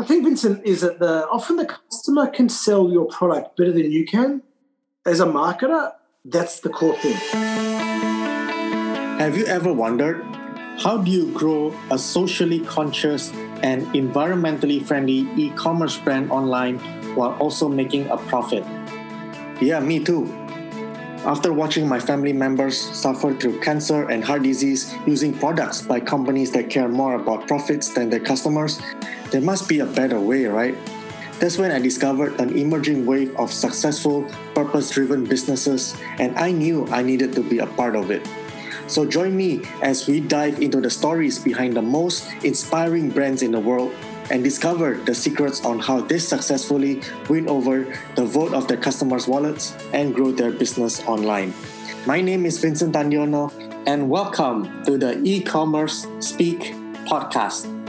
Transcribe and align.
the 0.00 0.06
thing, 0.06 0.24
Vincent, 0.24 0.64
is 0.64 0.80
that 0.80 0.98
the 0.98 1.28
often 1.28 1.56
the 1.56 1.66
customer 1.66 2.26
can 2.26 2.48
sell 2.48 2.90
your 2.90 3.06
product 3.06 3.56
better 3.56 3.72
than 3.72 3.90
you 3.92 4.06
can. 4.06 4.42
As 5.04 5.20
a 5.20 5.26
marketer, 5.26 5.92
that's 6.24 6.60
the 6.60 6.70
core 6.70 6.96
thing. 6.96 7.14
Have 9.20 9.36
you 9.36 9.44
ever 9.46 9.72
wondered 9.72 10.22
how 10.78 10.96
do 10.96 11.10
you 11.10 11.30
grow 11.32 11.74
a 11.90 11.98
socially 11.98 12.60
conscious 12.60 13.30
and 13.62 13.86
environmentally 13.88 14.82
friendly 14.82 15.28
e-commerce 15.36 15.98
brand 15.98 16.30
online 16.30 16.78
while 17.14 17.32
also 17.38 17.68
making 17.68 18.08
a 18.08 18.16
profit? 18.16 18.64
Yeah, 19.60 19.80
me 19.80 20.02
too. 20.02 20.24
After 21.26 21.52
watching 21.52 21.86
my 21.86 22.00
family 22.00 22.32
members 22.32 22.80
suffer 22.80 23.34
through 23.34 23.60
cancer 23.60 24.08
and 24.08 24.24
heart 24.24 24.42
disease 24.42 24.94
using 25.06 25.34
products 25.34 25.82
by 25.82 26.00
companies 26.00 26.50
that 26.52 26.70
care 26.70 26.88
more 26.88 27.16
about 27.16 27.46
profits 27.46 27.90
than 27.90 28.08
their 28.08 28.20
customers, 28.20 28.80
there 29.30 29.40
must 29.40 29.68
be 29.68 29.80
a 29.80 29.86
better 29.86 30.18
way, 30.18 30.46
right? 30.46 30.74
That's 31.38 31.56
when 31.56 31.70
I 31.70 31.78
discovered 31.78 32.38
an 32.40 32.56
emerging 32.58 33.06
wave 33.06 33.34
of 33.36 33.52
successful, 33.52 34.28
purpose 34.54 34.90
driven 34.90 35.24
businesses, 35.24 35.96
and 36.18 36.36
I 36.38 36.50
knew 36.50 36.86
I 36.88 37.02
needed 37.02 37.32
to 37.34 37.42
be 37.42 37.58
a 37.58 37.66
part 37.66 37.96
of 37.96 38.10
it. 38.10 38.26
So 38.88 39.06
join 39.06 39.36
me 39.36 39.62
as 39.82 40.06
we 40.08 40.20
dive 40.20 40.60
into 40.60 40.80
the 40.80 40.90
stories 40.90 41.38
behind 41.38 41.76
the 41.76 41.82
most 41.82 42.28
inspiring 42.44 43.08
brands 43.08 43.42
in 43.42 43.52
the 43.52 43.60
world 43.60 43.94
and 44.30 44.44
discover 44.44 44.94
the 44.94 45.14
secrets 45.14 45.64
on 45.64 45.78
how 45.78 46.00
they 46.00 46.18
successfully 46.18 47.00
win 47.28 47.48
over 47.48 47.86
the 48.16 48.24
vote 48.24 48.52
of 48.52 48.68
their 48.68 48.76
customers' 48.76 49.26
wallets 49.26 49.74
and 49.92 50.14
grow 50.14 50.32
their 50.32 50.50
business 50.50 51.00
online. 51.06 51.54
My 52.04 52.20
name 52.20 52.44
is 52.46 52.58
Vincent 52.58 52.94
Tandiono, 52.94 53.52
and 53.86 54.10
welcome 54.10 54.84
to 54.84 54.98
the 54.98 55.22
e 55.22 55.40
commerce 55.40 56.06
Speak 56.18 56.74
podcast. 57.06 57.79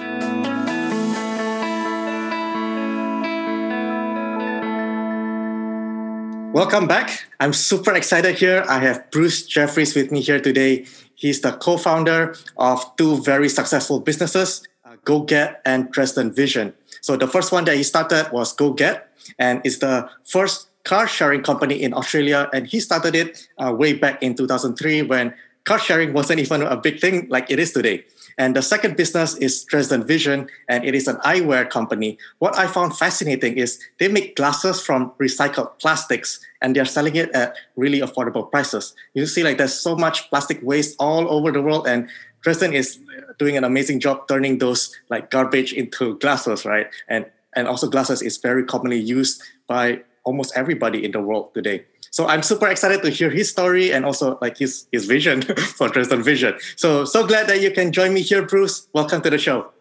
Welcome 6.53 6.85
back. 6.85 7.23
I'm 7.39 7.53
super 7.53 7.93
excited 7.93 8.35
here. 8.37 8.65
I 8.67 8.79
have 8.79 9.09
Bruce 9.09 9.47
Jeffreys 9.47 9.95
with 9.95 10.11
me 10.11 10.19
here 10.19 10.41
today. 10.41 10.85
He's 11.15 11.39
the 11.39 11.53
co 11.53 11.77
founder 11.77 12.35
of 12.57 12.83
two 12.97 13.23
very 13.23 13.47
successful 13.47 14.01
businesses 14.01 14.67
GoGet 15.05 15.55
and 15.63 15.89
Dresden 15.91 16.33
Vision. 16.33 16.73
So 16.99 17.15
the 17.15 17.27
first 17.27 17.53
one 17.53 17.63
that 17.65 17.77
he 17.77 17.83
started 17.83 18.27
was 18.33 18.53
GoGet, 18.53 19.01
and 19.39 19.61
it's 19.63 19.77
the 19.77 20.09
first 20.25 20.67
car 20.83 21.07
sharing 21.07 21.41
company 21.41 21.81
in 21.81 21.93
Australia. 21.93 22.49
And 22.53 22.67
he 22.67 22.81
started 22.81 23.15
it 23.15 23.47
uh, 23.57 23.73
way 23.73 23.93
back 23.93 24.21
in 24.21 24.35
2003 24.35 25.03
when 25.03 25.33
car 25.63 25.79
sharing 25.79 26.11
wasn't 26.11 26.41
even 26.41 26.63
a 26.63 26.75
big 26.75 26.99
thing 26.99 27.27
like 27.29 27.49
it 27.49 27.59
is 27.59 27.71
today. 27.71 28.03
And 28.37 28.55
the 28.55 28.61
second 28.61 28.97
business 28.97 29.35
is 29.37 29.63
Dresden 29.63 30.05
Vision, 30.05 30.47
and 30.67 30.85
it 30.85 30.95
is 30.95 31.07
an 31.07 31.17
eyewear 31.17 31.69
company. 31.69 32.17
What 32.39 32.57
I 32.57 32.67
found 32.67 32.97
fascinating 32.97 33.57
is 33.57 33.79
they 33.99 34.07
make 34.07 34.35
glasses 34.35 34.81
from 34.81 35.11
recycled 35.19 35.79
plastics, 35.79 36.39
and 36.61 36.75
they're 36.75 36.85
selling 36.85 37.15
it 37.15 37.31
at 37.31 37.55
really 37.75 37.99
affordable 37.99 38.49
prices. 38.49 38.95
You 39.13 39.25
see, 39.25 39.43
like 39.43 39.57
there's 39.57 39.73
so 39.73 39.95
much 39.95 40.29
plastic 40.29 40.59
waste 40.61 40.95
all 40.99 41.29
over 41.29 41.51
the 41.51 41.61
world, 41.61 41.87
and 41.87 42.09
Dresden 42.41 42.73
is 42.73 42.99
doing 43.37 43.57
an 43.57 43.63
amazing 43.63 43.99
job 43.99 44.27
turning 44.27 44.57
those 44.57 44.95
like 45.09 45.29
garbage 45.29 45.73
into 45.73 46.17
glasses, 46.17 46.65
right? 46.65 46.87
And 47.07 47.25
and 47.53 47.67
also 47.67 47.89
glasses 47.89 48.21
is 48.21 48.37
very 48.37 48.63
commonly 48.63 48.99
used 48.99 49.43
by 49.67 50.01
almost 50.23 50.53
everybody 50.55 51.03
in 51.03 51.11
the 51.11 51.19
world 51.19 51.53
today. 51.53 51.85
So 52.11 52.27
I'm 52.27 52.43
super 52.43 52.67
excited 52.67 53.01
to 53.03 53.09
hear 53.09 53.29
his 53.29 53.49
story 53.49 53.93
and 53.93 54.03
also 54.05 54.37
like 54.41 54.57
his 54.57 54.85
his 54.91 55.05
vision 55.05 55.41
for 55.77 55.87
Dresden 55.87 56.21
Vision. 56.21 56.59
So 56.75 57.05
so 57.05 57.25
glad 57.25 57.47
that 57.47 57.61
you 57.61 57.71
can 57.71 57.91
join 57.91 58.13
me 58.13 58.21
here, 58.21 58.45
Bruce. 58.45 58.87
Welcome 58.93 59.21
to 59.21 59.29
the 59.29 59.37
show. 59.37 59.71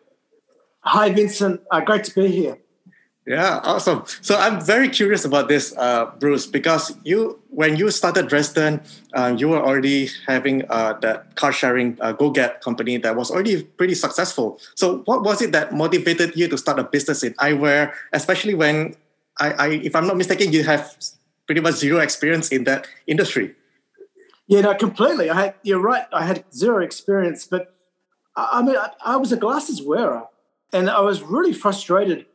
Hi, 0.83 1.11
Vincent. 1.11 1.61
Uh, 1.71 1.81
great 1.81 2.05
to 2.05 2.15
be 2.15 2.29
here. 2.29 2.59
Yeah, 3.27 3.61
awesome. 3.65 4.05
So 4.23 4.37
I'm 4.39 4.61
very 4.65 4.89
curious 4.89 5.25
about 5.25 5.49
this, 5.49 5.75
uh, 5.77 6.11
Bruce, 6.19 6.47
because 6.47 6.97
you, 7.05 7.39
when 7.51 7.77
you 7.77 7.91
started 7.91 8.29
Dresden, 8.29 8.81
uh, 9.15 9.37
you 9.37 9.51
were 9.51 9.63
already 9.63 10.09
having 10.27 10.65
uh, 10.71 10.95
that 11.03 11.37
car 11.37 11.53
sharing 11.53 11.99
uh, 12.01 12.15
GoGet 12.15 12.61
company 12.61 12.97
that 12.97 13.15
was 13.15 13.31
already 13.31 13.63
pretty 13.63 13.95
successful. 13.95 14.59
So 14.75 15.03
what 15.05 15.23
was 15.23 15.43
it 15.43 15.53
that 15.53 15.73
motivated 15.73 16.35
you 16.35 16.49
to 16.49 16.57
start 16.57 16.79
a 16.79 16.85
business 16.85 17.23
in 17.23 17.35
eyewear, 17.35 17.93
especially 18.13 18.55
when 18.55 18.97
I, 19.39 19.53
I 19.53 19.69
if 19.69 19.95
I'm 19.95 20.07
not 20.07 20.17
mistaken, 20.17 20.53
you 20.53 20.65
have 20.65 20.97
pretty 21.51 21.61
much 21.61 21.75
zero 21.75 21.99
experience 21.99 22.51
in 22.51 22.63
that 22.63 22.87
industry. 23.09 23.57
Yeah, 24.47 24.61
no, 24.61 24.73
completely. 24.73 25.31
I 25.31 25.35
had, 25.35 25.55
you're 25.65 25.81
right. 25.81 26.05
I 26.13 26.25
had 26.25 26.45
zero 26.55 26.81
experience, 26.81 27.45
but 27.45 27.75
I, 28.37 28.51
I 28.53 28.63
mean, 28.63 28.77
I, 28.77 28.91
I 29.05 29.17
was 29.17 29.33
a 29.33 29.37
glasses 29.37 29.83
wearer, 29.83 30.29
and 30.73 30.89
I 30.89 31.01
was 31.01 31.23
really 31.23 31.53
frustrated 31.53 32.27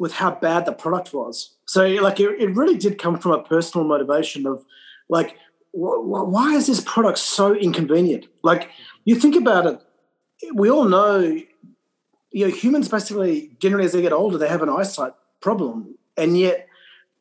with 0.00 0.14
how 0.14 0.32
bad 0.32 0.66
the 0.66 0.72
product 0.72 1.14
was. 1.14 1.54
So 1.66 1.86
like 1.86 2.18
it, 2.18 2.30
it 2.40 2.56
really 2.56 2.76
did 2.76 2.98
come 2.98 3.16
from 3.16 3.30
a 3.30 3.44
personal 3.44 3.86
motivation 3.86 4.44
of 4.44 4.64
like 5.08 5.36
wh- 5.70 6.02
why 6.02 6.56
is 6.56 6.66
this 6.66 6.80
product 6.80 7.18
so 7.18 7.54
inconvenient? 7.54 8.26
Like 8.42 8.70
you 9.04 9.14
think 9.14 9.36
about 9.36 9.66
it, 9.66 9.80
we 10.52 10.68
all 10.68 10.86
know 10.86 11.20
you 12.32 12.44
know 12.44 12.52
humans 12.52 12.88
basically 12.88 13.52
generally 13.60 13.84
as 13.84 13.92
they 13.92 14.02
get 14.02 14.12
older 14.12 14.36
they 14.36 14.48
have 14.48 14.62
an 14.62 14.68
eyesight 14.68 15.12
problem 15.40 15.96
and 16.18 16.38
yet 16.38 16.67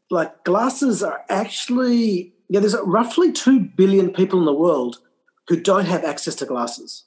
like 0.09 0.43
glasses 0.43 1.03
are 1.03 1.23
actually 1.29 2.33
yeah 2.49 2.59
there's 2.59 2.75
roughly 2.83 3.31
2 3.31 3.59
billion 3.59 4.11
people 4.11 4.39
in 4.39 4.45
the 4.45 4.53
world 4.53 4.99
who 5.47 5.59
don't 5.59 5.85
have 5.85 6.03
access 6.03 6.35
to 6.35 6.45
glasses 6.45 7.05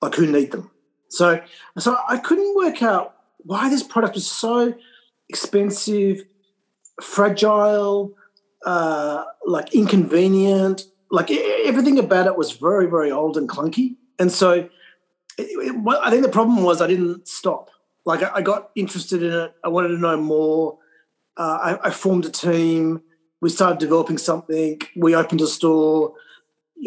like 0.00 0.14
who 0.14 0.26
need 0.26 0.50
them 0.50 0.70
so 1.08 1.40
so 1.78 1.96
i 2.08 2.16
couldn't 2.16 2.54
work 2.56 2.82
out 2.82 3.14
why 3.44 3.68
this 3.68 3.82
product 3.82 4.14
was 4.14 4.26
so 4.26 4.74
expensive, 5.28 6.24
fragile, 7.00 8.14
uh, 8.64 9.24
like 9.46 9.74
inconvenient. 9.74 10.84
Like 11.10 11.30
everything 11.30 11.98
about 11.98 12.26
it 12.26 12.36
was 12.36 12.52
very, 12.52 12.86
very 12.86 13.10
old 13.10 13.36
and 13.36 13.48
clunky. 13.48 13.96
And 14.18 14.30
so 14.30 14.50
it, 14.52 14.70
it, 15.38 15.86
I 16.02 16.10
think 16.10 16.22
the 16.22 16.28
problem 16.28 16.62
was 16.62 16.80
I 16.80 16.86
didn't 16.86 17.26
stop. 17.28 17.70
Like 18.04 18.22
I, 18.22 18.36
I, 18.36 18.42
got 18.42 18.70
interested 18.74 19.22
in 19.22 19.32
it. 19.32 19.54
I 19.64 19.68
wanted 19.68 19.88
to 19.88 19.98
know 19.98 20.16
more. 20.16 20.78
Uh, 21.36 21.76
I, 21.82 21.88
I 21.88 21.90
formed 21.90 22.24
a 22.24 22.30
team. 22.30 23.02
We 23.40 23.50
started 23.50 23.78
developing 23.78 24.18
something. 24.18 24.80
We 24.96 25.14
opened 25.14 25.40
a 25.40 25.46
store, 25.46 26.14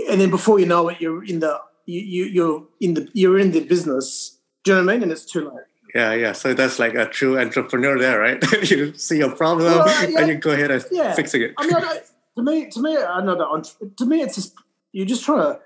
and 0.09 0.21
then 0.21 0.29
before 0.29 0.59
you 0.59 0.65
know 0.65 0.89
it, 0.89 1.01
you're 1.01 1.23
in 1.23 1.39
the 1.39 1.59
you, 1.85 2.01
you 2.01 2.25
you're 2.25 2.67
in 2.79 2.93
the 2.93 3.09
you're 3.13 3.39
in 3.39 3.51
the 3.51 3.61
business. 3.61 4.39
Do 4.63 4.71
you 4.71 4.77
know 4.77 4.85
what 4.85 4.91
I 4.91 4.93
mean? 4.93 5.03
And 5.03 5.11
it's 5.11 5.25
too 5.25 5.49
late 5.49 5.65
yeah 5.95 6.13
yeah 6.13 6.33
so 6.33 6.53
that's 6.53 6.77
like 6.77 6.93
a 6.93 7.07
true 7.07 7.39
entrepreneur 7.39 7.97
there 7.97 8.19
right 8.19 8.43
you 8.69 8.93
see 8.95 9.21
a 9.21 9.29
problem 9.29 9.73
well, 9.73 9.87
yeah. 10.09 10.19
and 10.19 10.27
you 10.27 10.35
go 10.35 10.51
ahead 10.51 10.69
and 10.69 10.85
yeah. 10.91 11.15
fixing 11.15 11.41
it 11.41 11.53
i 11.57 11.65
mean 11.65 11.75
I, 11.75 11.99
to 12.35 12.43
me 12.43 12.69
to 12.69 12.81
me 12.81 12.97
i 12.97 13.23
know 13.23 13.35
that 13.35 13.95
to 13.97 14.05
me 14.05 14.21
it's 14.21 14.35
just 14.35 14.53
you're 14.91 15.05
just 15.05 15.23
trying 15.23 15.39
to 15.39 15.59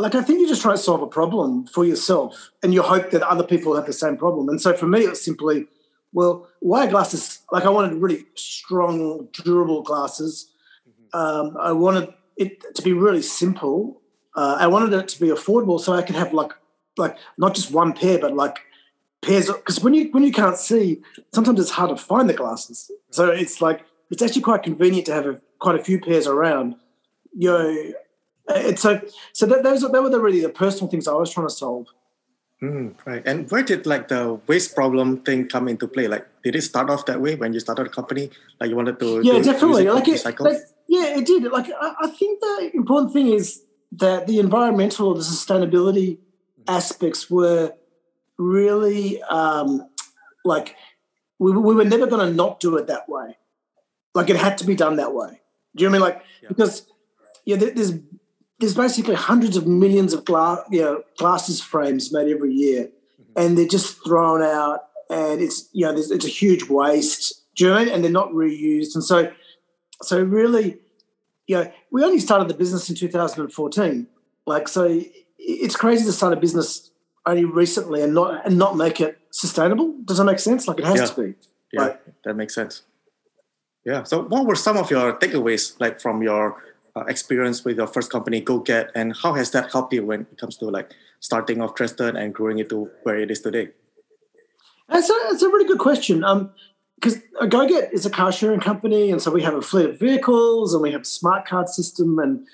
like 0.00 0.14
i 0.14 0.22
think 0.22 0.40
you're 0.40 0.48
just 0.48 0.62
trying 0.62 0.76
to 0.76 0.82
solve 0.82 1.00
a 1.00 1.06
problem 1.06 1.66
for 1.68 1.84
yourself 1.84 2.50
and 2.62 2.74
you 2.74 2.82
hope 2.82 3.12
that 3.12 3.22
other 3.22 3.44
people 3.44 3.76
have 3.76 3.86
the 3.86 3.92
same 3.92 4.16
problem 4.16 4.48
and 4.48 4.60
so 4.60 4.76
for 4.76 4.86
me 4.86 5.00
it's 5.00 5.24
simply 5.24 5.66
well 6.16 6.32
wire 6.60 6.90
glasses 6.94 7.22
like 7.52 7.64
i 7.64 7.72
wanted 7.76 7.94
really 8.04 8.24
strong 8.34 9.28
durable 9.32 9.82
glasses 9.82 10.32
mm-hmm. 10.88 11.18
um, 11.18 11.56
i 11.60 11.72
wanted 11.84 12.06
it 12.36 12.52
to 12.74 12.82
be 12.82 12.92
really 12.92 13.22
simple 13.22 14.00
uh, 14.40 14.56
i 14.58 14.66
wanted 14.66 14.92
it 14.92 15.08
to 15.08 15.20
be 15.20 15.28
affordable 15.28 15.78
so 15.78 15.92
i 15.92 16.02
could 16.02 16.16
have 16.22 16.32
like 16.32 16.52
like 16.96 17.16
not 17.38 17.54
just 17.54 17.70
one 17.70 17.92
pair 17.92 18.18
but 18.18 18.34
like 18.34 18.58
pairs 19.26 19.46
because 19.46 19.80
when 19.80 19.94
you 19.94 20.10
when 20.12 20.22
you 20.22 20.32
can't 20.32 20.56
see, 20.56 21.02
sometimes 21.32 21.60
it's 21.60 21.70
hard 21.70 21.90
to 21.90 21.96
find 21.96 22.28
the 22.28 22.34
glasses. 22.34 22.90
So 23.10 23.30
it's 23.30 23.60
like 23.60 23.84
it's 24.10 24.22
actually 24.22 24.42
quite 24.42 24.62
convenient 24.62 25.06
to 25.06 25.14
have 25.14 25.26
a, 25.26 25.40
quite 25.58 25.78
a 25.78 25.84
few 25.84 26.00
pairs 26.00 26.26
around. 26.26 26.76
You 27.36 27.50
know, 27.50 27.92
and 28.54 28.78
so 28.78 29.00
so 29.32 29.46
that 29.46 29.62
those 29.62 29.82
that 29.82 30.02
were 30.02 30.08
the 30.08 30.20
really 30.20 30.40
the 30.40 30.48
personal 30.48 30.88
things 30.88 31.08
I 31.08 31.12
was 31.12 31.30
trying 31.30 31.48
to 31.48 31.52
solve. 31.52 31.88
Mm, 32.62 32.94
right. 33.04 33.22
And 33.26 33.50
where 33.50 33.62
did 33.62 33.86
like 33.86 34.08
the 34.08 34.40
waste 34.46 34.74
problem 34.74 35.18
thing 35.18 35.46
come 35.46 35.68
into 35.68 35.86
play? 35.86 36.08
Like, 36.08 36.26
did 36.42 36.56
it 36.56 36.62
start 36.62 36.88
off 36.88 37.04
that 37.06 37.20
way 37.20 37.34
when 37.34 37.52
you 37.52 37.60
started 37.60 37.86
a 37.86 37.90
company? 37.90 38.30
Like, 38.60 38.70
you 38.70 38.76
wanted 38.76 38.98
to 39.00 39.20
yeah, 39.22 39.34
do, 39.34 39.42
definitely. 39.42 39.88
Like, 39.90 40.08
it, 40.08 40.24
like, 40.24 40.56
yeah, 40.88 41.18
it 41.18 41.26
did. 41.26 41.44
Like, 41.44 41.66
I, 41.80 41.94
I 42.00 42.08
think 42.08 42.40
the 42.40 42.70
important 42.72 43.12
thing 43.12 43.28
is 43.28 43.62
that 43.92 44.26
the 44.26 44.38
environmental, 44.38 45.14
the 45.14 45.20
sustainability 45.20 46.18
aspects 46.66 47.30
were 47.30 47.72
really 48.38 49.22
um, 49.22 49.88
like 50.44 50.76
we, 51.38 51.52
we 51.52 51.74
were 51.74 51.84
never 51.84 52.06
going 52.06 52.26
to 52.26 52.34
not 52.34 52.60
do 52.60 52.76
it 52.76 52.86
that 52.86 53.08
way. 53.08 53.36
Like 54.14 54.30
it 54.30 54.36
had 54.36 54.58
to 54.58 54.64
be 54.64 54.74
done 54.74 54.96
that 54.96 55.14
way. 55.14 55.40
Do 55.74 55.84
you 55.84 55.90
know 55.90 56.00
what 56.00 56.06
I 56.06 56.08
mean? 56.08 56.16
Like 56.16 56.26
yeah. 56.42 56.48
because 56.48 56.86
yeah, 57.44 57.56
there's 57.56 57.92
there's 58.58 58.74
basically 58.74 59.14
hundreds 59.14 59.56
of 59.56 59.66
millions 59.66 60.12
of 60.12 60.24
glass 60.24 60.60
you 60.70 60.80
know 60.80 61.02
glasses 61.18 61.60
frames 61.60 62.12
made 62.12 62.32
every 62.32 62.52
year, 62.52 62.84
mm-hmm. 63.20 63.32
and 63.36 63.58
they're 63.58 63.66
just 63.66 64.02
thrown 64.04 64.42
out, 64.42 64.84
and 65.10 65.40
it's 65.40 65.68
you 65.72 65.86
know 65.86 65.94
it's 65.96 66.24
a 66.24 66.28
huge 66.28 66.68
waste. 66.68 67.42
Do 67.54 67.64
you 67.64 67.70
know 67.70 67.76
I 67.76 67.84
mean? 67.84 67.94
And 67.94 68.04
they're 68.04 68.10
not 68.10 68.30
reused, 68.30 68.94
and 68.94 69.04
so 69.04 69.32
so 70.02 70.22
really, 70.22 70.78
you 71.46 71.56
know, 71.56 71.72
we 71.90 72.04
only 72.04 72.18
started 72.18 72.48
the 72.48 72.54
business 72.54 72.88
in 72.88 72.96
2014. 72.96 74.06
Like 74.46 74.68
so, 74.68 75.02
it's 75.38 75.76
crazy 75.76 76.04
to 76.04 76.12
start 76.12 76.32
a 76.32 76.36
business 76.36 76.90
only 77.24 77.44
recently 77.44 78.02
and 78.02 78.14
not 78.14 78.46
and 78.46 78.58
not 78.58 78.76
make 78.76 79.00
it 79.00 79.18
sustainable. 79.30 79.94
Does 80.04 80.18
that 80.18 80.24
make 80.24 80.38
sense? 80.38 80.68
Like 80.68 80.78
it 80.78 80.84
has 80.84 81.00
Yeah. 81.00 81.06
to 81.06 81.22
be. 81.22 81.34
Yeah, 81.72 81.80
Like- 81.82 82.02
that 82.24 82.34
makes 82.34 82.54
sense. 82.54 82.82
Yeah. 83.84 84.02
So, 84.04 84.22
what 84.22 84.46
were 84.46 84.56
some 84.56 84.76
of 84.76 84.90
your 84.90 85.12
takeaways, 85.14 85.78
like 85.80 86.00
from 86.00 86.22
your 86.22 86.62
uh, 86.96 87.04
experience 87.04 87.64
with 87.64 87.76
your 87.76 87.86
first 87.86 88.10
company, 88.10 88.40
GoGet, 88.40 88.90
and 88.94 89.14
how 89.22 89.34
has 89.34 89.50
that 89.50 89.70
helped 89.70 89.92
you 89.92 90.04
when 90.04 90.22
it 90.22 90.38
comes 90.38 90.56
to 90.58 90.66
like 90.66 90.92
starting 91.20 91.60
off 91.60 91.74
Dresden 91.74 92.16
and 92.16 92.34
growing 92.34 92.58
it 92.58 92.68
to 92.70 92.90
where 93.02 93.18
it 93.18 93.30
is 93.30 93.40
today? 93.40 93.68
That's 94.88 95.10
a, 95.10 95.14
that's 95.28 95.42
a 95.42 95.48
really 95.48 95.66
good 95.66 95.78
question. 95.78 96.24
Um, 96.24 96.50
because 96.94 97.18
GoGet 97.42 97.92
is 97.92 98.06
a 98.06 98.10
car 98.10 98.32
sharing 98.32 98.60
company, 98.60 99.10
and 99.10 99.20
so 99.20 99.30
we 99.30 99.42
have 99.42 99.54
a 99.54 99.60
fleet 99.60 99.90
of 99.90 100.00
vehicles, 100.00 100.72
and 100.72 100.82
we 100.82 100.92
have 100.92 101.02
a 101.02 101.04
smart 101.04 101.46
card 101.46 101.68
system, 101.68 102.18
and 102.18 102.46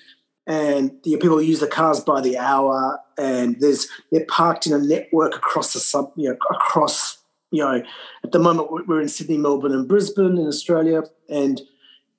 and 0.48 0.90
know, 1.06 1.18
people 1.18 1.40
use 1.40 1.60
the 1.60 1.68
cars 1.68 2.00
by 2.00 2.20
the 2.20 2.36
hour, 2.36 2.98
and 3.16 3.60
there's 3.60 3.86
they're 4.10 4.26
parked 4.26 4.66
in 4.66 4.72
a 4.72 4.78
network 4.78 5.36
across 5.36 5.72
the 5.74 5.78
sub, 5.78 6.12
you 6.16 6.28
know, 6.28 6.36
across 6.50 7.18
you 7.52 7.62
know, 7.62 7.82
at 8.24 8.32
the 8.32 8.38
moment 8.38 8.88
we're 8.88 9.00
in 9.00 9.08
Sydney, 9.08 9.36
Melbourne, 9.36 9.72
and 9.72 9.86
Brisbane 9.86 10.38
in 10.38 10.46
Australia, 10.48 11.04
and 11.28 11.60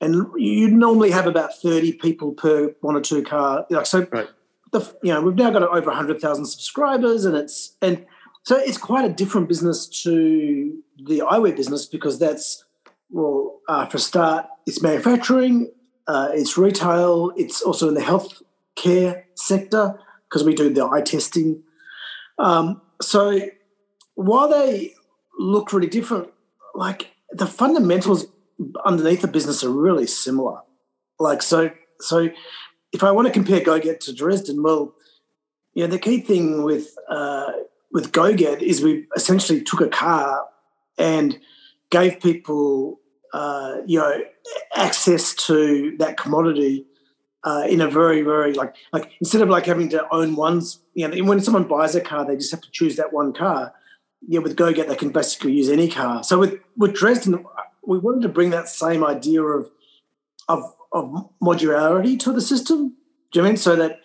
and 0.04 0.28
you 0.38 0.68
normally 0.68 1.12
have 1.12 1.28
about 1.28 1.58
thirty 1.62 1.94
people 1.94 2.34
per 2.34 2.76
one 2.82 2.96
or 2.96 3.02
two 3.02 3.24
car. 3.24 3.66
Like 3.70 3.86
so, 3.86 4.06
Right. 4.12 4.28
the 4.72 4.82
you 5.02 5.14
know 5.14 5.22
we've 5.22 5.36
now 5.36 5.50
got 5.50 5.64
over 5.64 5.92
hundred 5.92 6.20
thousand 6.20 6.46
subscribers, 6.46 7.24
and 7.26 7.36
it's 7.38 7.76
and 7.82 8.06
so 8.44 8.58
it's 8.58 8.78
quite 8.78 9.06
a 9.06 9.14
different 9.14 9.48
business 9.48 9.88
to 10.04 10.78
the 11.06 11.20
eyewear 11.20 11.56
business 11.56 11.86
because 11.86 12.20
that's 12.20 12.66
well, 13.10 13.62
uh, 13.70 13.86
for 13.86 13.98
a 13.98 14.00
start, 14.00 14.48
it's 14.66 14.82
manufacturing, 14.82 15.72
uh, 16.08 16.30
it's 16.34 16.58
retail, 16.58 17.32
it's 17.38 17.62
also 17.62 17.88
in 17.88 17.94
the 17.94 18.02
health 18.02 18.42
care 18.76 19.26
sector 19.36 20.00
because 20.28 20.44
we 20.44 20.54
do 20.54 20.74
the 20.74 20.86
eye 20.86 21.02
testing. 21.02 21.64
Um, 22.40 22.82
so 23.02 23.40
while 24.16 24.50
they 24.50 24.96
look 25.38 25.72
really 25.72 25.88
different, 25.88 26.30
like 26.74 27.12
the 27.32 27.46
fundamentals 27.46 28.26
underneath 28.86 29.22
the 29.22 29.28
business 29.28 29.64
are 29.64 29.70
really 29.70 30.08
similar. 30.08 30.60
Like 31.20 31.42
so, 31.42 31.72
so 32.00 32.30
if 32.92 33.04
I 33.04 33.12
want 33.12 33.28
to 33.28 33.34
compare 33.34 33.60
GoGet 33.60 34.00
to 34.02 34.14
Dresden, 34.14 34.62
well, 34.64 34.94
you 35.74 35.84
know, 35.84 35.90
the 35.90 36.00
key 36.00 36.20
thing 36.22 36.64
with 36.64 36.96
uh, 37.10 37.52
with 37.92 38.12
GoGet 38.12 38.62
is 38.62 38.82
we 38.82 39.08
essentially 39.16 39.62
took 39.62 39.82
a 39.82 39.88
car 39.88 40.46
and 40.98 41.40
gave 41.90 42.20
people, 42.20 43.00
uh, 43.34 43.78
you 43.86 44.00
know, 44.00 44.22
access 44.76 45.34
to 45.48 45.96
that 45.98 46.18
commodity 46.18 46.86
uh, 47.44 47.66
in 47.68 47.82
a 47.82 47.90
very, 47.90 48.22
very 48.22 48.54
like 48.54 48.76
like 48.92 49.12
instead 49.20 49.42
of 49.42 49.50
like 49.50 49.66
having 49.66 49.90
to 49.90 50.08
own 50.14 50.36
one's, 50.36 50.80
you 50.94 51.08
know, 51.08 51.24
when 51.24 51.40
someone 51.40 51.68
buys 51.68 51.96
a 51.96 52.02
car, 52.02 52.26
they 52.26 52.36
just 52.36 52.52
have 52.52 52.62
to 52.62 52.72
choose 52.72 52.96
that 52.96 53.14
one 53.14 53.34
car. 53.34 53.74
Yeah, 54.26 54.40
with 54.40 54.56
GoGet, 54.56 54.88
they 54.88 54.96
can 54.96 55.10
basically 55.10 55.52
use 55.54 55.70
any 55.70 55.90
car. 55.90 56.24
So 56.24 56.40
with 56.40 56.60
with 56.78 56.94
Dresden, 56.94 57.46
we 57.88 57.98
wanted 57.98 58.22
to 58.24 58.30
bring 58.30 58.50
that 58.52 58.68
same 58.68 59.04
idea 59.04 59.42
of 59.44 59.70
of 60.48 60.76
of 60.92 61.30
modularity 61.42 62.20
to 62.20 62.32
the 62.32 62.42
system. 62.42 62.96
Do 63.32 63.40
you 63.40 63.46
mean 63.46 63.58
so 63.58 63.76
that 63.76 64.02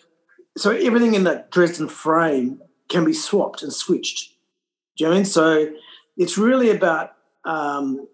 so 0.56 0.70
everything 0.70 1.14
in 1.14 1.24
that 1.24 1.50
Dresden 1.50 1.88
frame 1.88 2.60
can 2.88 3.04
be 3.04 3.12
swapped 3.12 3.62
and 3.62 3.72
switched. 3.72 4.34
Do 4.96 5.04
you 5.04 5.10
mean? 5.10 5.24
So 5.24 5.70
it's 6.16 6.36
really 6.38 6.70
about 6.70 7.12
um, 7.44 8.06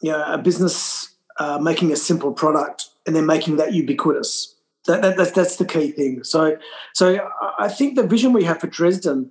you 0.00 0.10
know 0.12 0.24
a 0.24 0.38
business 0.38 1.14
uh, 1.38 1.58
making 1.58 1.92
a 1.92 1.96
simple 1.96 2.32
product 2.32 2.86
and 3.06 3.14
then 3.16 3.26
making 3.26 3.56
that 3.56 3.72
ubiquitous. 3.72 4.54
That, 4.86 5.02
that, 5.02 5.16
that's 5.16 5.30
that's 5.32 5.56
the 5.56 5.64
key 5.64 5.92
thing. 5.92 6.24
So 6.24 6.56
so 6.94 7.16
I- 7.40 7.64
I 7.64 7.68
think 7.68 7.96
the 7.96 8.06
vision 8.06 8.32
we 8.32 8.44
have 8.44 8.60
for 8.60 8.66
Dresden 8.66 9.30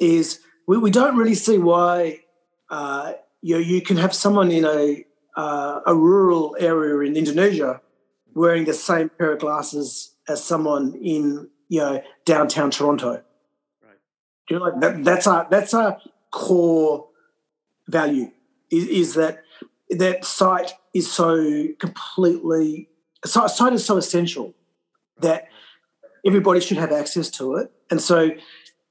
is 0.00 0.40
we, 0.66 0.78
we 0.78 0.90
don't 0.90 1.16
really 1.16 1.34
see 1.34 1.58
why 1.58 2.20
uh, 2.70 3.12
you 3.42 3.56
know, 3.56 3.60
you 3.60 3.82
can 3.82 3.96
have 3.96 4.14
someone 4.14 4.50
in 4.50 4.64
a 4.64 5.04
uh, 5.36 5.80
a 5.86 5.94
rural 5.94 6.56
area 6.58 7.08
in 7.08 7.16
Indonesia 7.16 7.80
wearing 8.34 8.64
the 8.64 8.74
same 8.74 9.08
pair 9.10 9.32
of 9.32 9.40
glasses 9.40 10.14
as 10.28 10.42
someone 10.42 10.94
in 11.02 11.48
you 11.68 11.80
know 11.80 12.02
downtown 12.24 12.70
Toronto. 12.70 13.22
Right. 13.82 13.98
You 14.48 14.58
know, 14.58 14.64
like 14.64 14.80
that, 14.80 15.04
that's 15.04 15.26
our 15.26 15.46
that's 15.50 15.74
our 15.74 15.98
core 16.30 17.08
value 17.88 18.30
is, 18.70 18.86
is 18.86 19.14
that 19.14 19.42
that 19.90 20.24
sight 20.24 20.74
is 20.94 21.10
so 21.10 21.66
completely 21.78 22.88
sight 23.24 23.72
is 23.72 23.84
so 23.84 23.96
essential 23.96 24.54
that 25.18 25.48
everybody 26.24 26.60
should 26.60 26.78
have 26.78 26.92
access 26.92 27.28
to 27.30 27.56
it, 27.56 27.72
and 27.90 28.00
so 28.00 28.30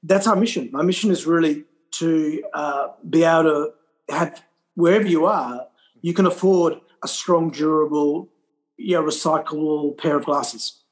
that's 0.02 0.26
our 0.26 0.36
mission. 0.36 0.68
My 0.72 0.82
mission 0.82 1.10
is 1.10 1.26
really 1.26 1.64
to 1.92 2.42
uh, 2.54 2.88
be 3.08 3.24
able 3.24 3.42
to 3.44 3.72
have 4.08 4.42
wherever 4.74 5.06
you 5.06 5.26
are, 5.26 5.66
you 6.00 6.14
can 6.14 6.26
afford 6.26 6.80
a 7.02 7.08
strong, 7.08 7.50
durable, 7.50 8.28
you 8.76 8.94
know, 8.94 9.02
recyclable 9.02 9.96
pair 9.98 10.16
of 10.16 10.24
glasses. 10.24 10.82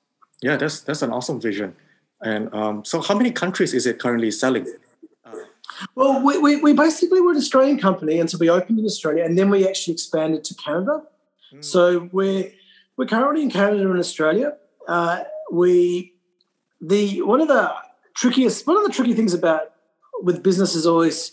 Yeah, 0.43 0.57
that's 0.57 0.81
that's 0.81 1.03
an 1.03 1.11
awesome 1.13 1.41
vision. 1.41 1.75
And 2.23 2.53
um, 2.55 2.85
so, 2.85 3.01
how 3.01 3.17
many 3.17 3.31
countries 3.31 3.75
is 3.75 3.87
it 3.87 3.99
currently 3.99 4.31
selling? 4.31 4.67
Well, 5.95 6.23
we, 6.23 6.37
we, 6.39 6.57
we 6.61 6.73
basically 6.75 7.21
were 7.21 7.31
an 7.31 7.39
Australian 7.39 7.79
company, 7.79 8.19
and 8.19 8.29
so 8.29 8.37
we 8.39 8.51
opened 8.51 8.79
in 8.79 8.85
Australia, 8.85 9.25
and 9.25 9.39
then 9.39 9.49
we 9.49 9.67
actually 9.67 9.95
expanded 9.95 10.45
to 10.45 10.55
Canada. 10.55 11.03
Mm. 11.55 11.65
So 11.65 12.09
we're 12.13 12.53
we're 12.97 13.07
currently 13.07 13.43
in 13.43 13.51
Canada 13.51 13.91
and 13.91 13.99
Australia. 13.99 14.57
Uh, 14.87 15.25
we 15.53 16.15
the 16.81 17.23
one 17.23 17.41
of 17.41 17.49
the 17.49 17.73
trickiest 18.15 18.67
one 18.67 18.77
of 18.77 18.85
the 18.85 18.93
tricky 18.93 19.15
things 19.15 19.33
about 19.33 19.73
with 20.23 20.43
business 20.43 20.75
is 20.75 20.87
always 20.87 21.33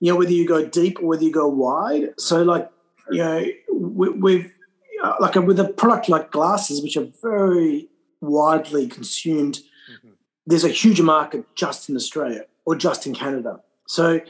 you 0.00 0.12
know 0.12 0.18
whether 0.18 0.32
you 0.32 0.46
go 0.46 0.64
deep 0.66 1.00
or 1.00 1.06
whether 1.06 1.24
you 1.24 1.32
go 1.32 1.48
wide. 1.48 2.10
So 2.18 2.42
like 2.42 2.70
you 3.10 3.18
know 3.18 3.44
we, 3.72 4.08
we've 4.10 4.52
uh, 5.02 5.14
like 5.20 5.34
with 5.34 5.60
a 5.60 5.68
product 5.68 6.08
like 6.08 6.30
glasses, 6.30 6.82
which 6.82 6.96
are 6.96 7.08
very 7.22 7.88
widely 8.20 8.88
consumed. 8.88 9.60
Mhm. 9.90 10.12
There's 10.46 10.64
a 10.64 10.68
huge 10.68 11.00
market 11.00 11.44
just 11.54 11.88
in 11.88 11.96
Australia 11.96 12.44
or 12.64 12.76
just 12.76 13.06
in 13.06 13.14
Canada. 13.14 13.60
So 13.86 14.20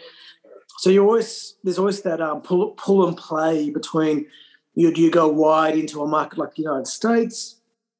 so 0.78 0.90
you 0.90 1.02
always 1.02 1.56
there's 1.64 1.78
always 1.78 2.02
that 2.02 2.20
um, 2.20 2.42
pull 2.42 2.70
pull 2.72 3.06
and 3.06 3.16
play 3.16 3.70
between 3.70 4.26
you 4.74 4.92
do 4.92 5.00
you 5.00 5.10
go 5.10 5.26
wide 5.26 5.76
into 5.76 6.02
a 6.02 6.06
market 6.06 6.38
like 6.38 6.54
the 6.54 6.62
United 6.62 6.86
States, 6.86 7.56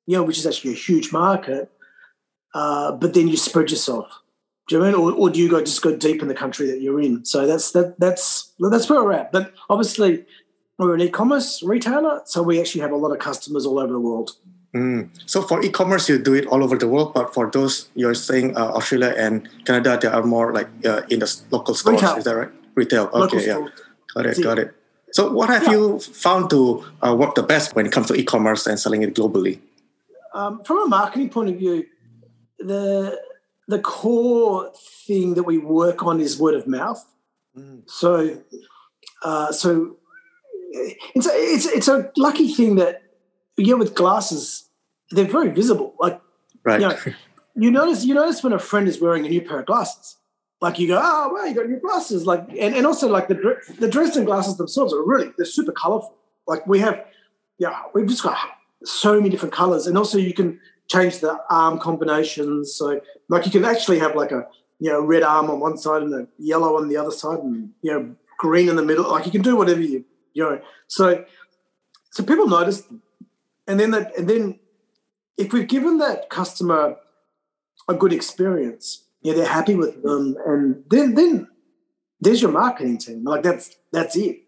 you 0.06 0.16
know, 0.16 0.22
which 0.22 0.38
is 0.38 0.46
actually 0.46 0.72
a 0.72 0.76
huge 0.76 1.10
market, 1.10 1.70
uh, 2.54 2.92
but 2.92 3.14
then 3.14 3.28
you 3.28 3.36
spread 3.36 3.70
yourself. 3.70 4.22
Do 4.68 4.74
you 4.76 4.80
know 4.80 4.86
I 4.88 4.90
mean? 4.90 5.00
Or, 5.00 5.12
or 5.12 5.30
do 5.30 5.38
you 5.40 5.48
go 5.48 5.60
just 5.60 5.80
go 5.82 5.96
deep 5.96 6.22
in 6.22 6.28
the 6.28 6.34
country 6.34 6.66
that 6.70 6.80
you're 6.80 7.00
in? 7.00 7.24
So 7.24 7.46
that's 7.46 7.70
that 7.72 7.98
that's 8.00 8.52
that's 8.58 8.88
where 8.90 9.02
we're 9.04 9.12
at. 9.12 9.30
But 9.32 9.52
obviously 9.70 10.24
we're 10.78 10.94
an 10.94 11.00
e-commerce 11.00 11.62
retailer, 11.62 12.20
so 12.24 12.42
we 12.42 12.60
actually 12.60 12.80
have 12.82 12.92
a 12.92 12.96
lot 12.96 13.12
of 13.12 13.18
customers 13.18 13.64
all 13.64 13.78
over 13.78 13.92
the 13.92 14.00
world. 14.00 14.32
Mm. 14.74 15.08
So 15.24 15.40
for 15.40 15.62
e-commerce, 15.64 16.08
you 16.08 16.18
do 16.18 16.34
it 16.34 16.46
all 16.48 16.62
over 16.62 16.76
the 16.76 16.88
world, 16.88 17.14
but 17.14 17.32
for 17.32 17.50
those 17.50 17.88
you're 17.94 18.14
saying 18.14 18.56
uh, 18.56 18.72
Australia 18.74 19.14
and 19.16 19.48
Canada, 19.64 19.98
they 20.02 20.08
are 20.08 20.22
more 20.22 20.52
like 20.52 20.68
uh, 20.84 21.02
in 21.08 21.20
the 21.20 21.40
local 21.50 21.74
stores. 21.74 22.02
Retail. 22.02 22.16
Is 22.16 22.24
that 22.24 22.36
right? 22.36 22.50
Retail. 22.74 23.04
Local 23.04 23.22
Okay, 23.38 23.46
yeah, 23.46 23.54
stores. 23.54 23.70
got 24.14 24.20
it, 24.20 24.26
That's 24.26 24.38
it. 24.38 24.42
got 24.42 24.58
it. 24.58 24.74
So 25.12 25.32
what 25.32 25.48
have 25.48 25.62
Yeah. 25.64 25.70
you 25.72 25.98
found 26.00 26.50
to 26.50 26.84
uh, 27.00 27.14
work 27.14 27.36
the 27.36 27.42
best 27.42 27.74
when 27.74 27.86
it 27.86 27.92
comes 27.92 28.08
to 28.08 28.14
e-commerce 28.14 28.66
and 28.66 28.78
selling 28.78 29.02
it 29.02 29.14
globally? 29.14 29.60
Um, 30.34 30.62
from 30.64 30.78
a 30.82 30.86
marketing 30.88 31.30
point 31.30 31.48
of 31.48 31.56
view, 31.56 31.86
the 32.58 33.18
the 33.68 33.78
core 33.78 34.72
thing 35.06 35.34
that 35.34 35.42
we 35.42 35.58
work 35.58 36.04
on 36.04 36.20
is 36.20 36.38
word 36.38 36.54
of 36.54 36.66
mouth. 36.66 37.04
Mm. 37.56 37.82
So, 37.86 38.42
uh, 39.22 39.52
so 39.52 39.96
it's 40.70 41.26
a, 41.26 41.30
it's 41.32 41.66
it's 41.66 41.88
a 41.88 42.10
lucky 42.16 42.52
thing 42.52 42.76
that 42.76 43.02
yeah, 43.56 43.74
with 43.74 43.94
glasses, 43.94 44.68
they're 45.10 45.24
very 45.24 45.50
visible. 45.50 45.94
Like 45.98 46.20
Right. 46.66 46.80
you 46.80 46.88
know, 46.88 46.96
you 47.54 47.70
notice 47.70 48.04
you 48.04 48.12
notice 48.12 48.42
when 48.42 48.52
a 48.52 48.58
friend 48.58 48.88
is 48.88 49.00
wearing 49.00 49.24
a 49.24 49.28
new 49.28 49.40
pair 49.40 49.60
of 49.60 49.66
glasses. 49.66 50.16
Like 50.60 50.80
you 50.80 50.88
go, 50.88 51.00
oh 51.00 51.32
wow, 51.32 51.44
you 51.44 51.54
got 51.54 51.68
new 51.68 51.78
glasses. 51.78 52.26
Like 52.26 52.40
and, 52.48 52.74
and 52.74 52.84
also 52.84 53.08
like 53.08 53.28
the 53.28 53.56
the 53.78 53.88
Dresden 53.88 54.24
glasses 54.24 54.56
themselves 54.56 54.92
are 54.92 55.04
really 55.06 55.32
they're 55.36 55.46
super 55.46 55.70
colorful. 55.70 56.16
Like 56.48 56.66
we 56.66 56.80
have, 56.80 57.04
yeah, 57.58 57.82
we've 57.94 58.08
just 58.08 58.24
got 58.24 58.36
so 58.84 59.14
many 59.14 59.28
different 59.28 59.54
colors, 59.54 59.86
and 59.86 59.96
also 59.96 60.18
you 60.18 60.34
can 60.34 60.58
change 60.88 61.20
the 61.20 61.38
arm 61.50 61.78
combinations. 61.78 62.74
So 62.74 63.00
like 63.28 63.44
you 63.44 63.52
can 63.52 63.64
actually 63.64 63.98
have 63.98 64.14
like 64.14 64.32
a 64.32 64.46
you 64.78 64.90
know 64.90 65.00
red 65.00 65.22
arm 65.22 65.50
on 65.50 65.60
one 65.60 65.76
side 65.76 66.02
and 66.02 66.14
a 66.14 66.28
yellow 66.38 66.76
on 66.76 66.88
the 66.88 66.96
other 66.96 67.10
side, 67.10 67.38
and 67.40 67.70
you 67.82 67.92
know 67.92 68.14
green 68.38 68.68
in 68.68 68.76
the 68.76 68.82
middle. 68.82 69.10
Like 69.10 69.26
you 69.26 69.32
can 69.32 69.42
do 69.42 69.56
whatever 69.56 69.80
you 69.80 70.04
you 70.34 70.42
know. 70.42 70.60
So 70.88 71.24
so 72.10 72.24
people 72.24 72.48
notice, 72.48 72.82
and 73.66 73.78
then 73.80 73.90
that 73.92 74.16
and 74.16 74.28
then 74.28 74.58
if 75.36 75.52
we've 75.52 75.68
given 75.68 75.98
that 75.98 76.30
customer 76.30 76.96
a 77.88 77.94
good 77.94 78.12
experience, 78.12 79.04
yeah, 79.22 79.34
they're 79.34 79.46
happy 79.46 79.74
with 79.74 80.02
them, 80.02 80.36
and 80.46 80.84
then 80.88 81.14
then 81.14 81.48
there's 82.20 82.42
your 82.42 82.52
marketing 82.52 82.98
team. 82.98 83.24
Like 83.24 83.42
that's 83.42 83.76
that's 83.92 84.16
it. 84.16 84.42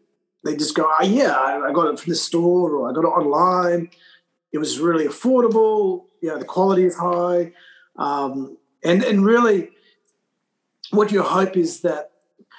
They 0.45 0.57
just 0.57 0.75
go, 0.75 0.89
oh, 0.89 1.05
yeah, 1.05 1.37
I 1.37 1.73
got 1.73 1.93
it 1.93 1.99
from 1.99 2.11
the 2.11 2.17
store 2.17 2.73
or 2.73 2.89
I 2.89 2.93
got 2.93 3.05
it 3.05 3.09
online. 3.09 3.91
It 4.53 4.59
was 4.59 4.79
really 4.79 5.07
affordable. 5.07 6.07
You 6.21 6.31
know, 6.31 6.39
the 6.39 6.45
quality 6.45 6.85
is 6.85 6.97
high, 6.97 7.53
um, 7.97 8.57
and 8.83 9.03
and 9.03 9.25
really, 9.25 9.71
what 10.91 11.13
you 11.13 11.23
hope 11.23 11.57
is 11.57 11.81
that 11.81 12.11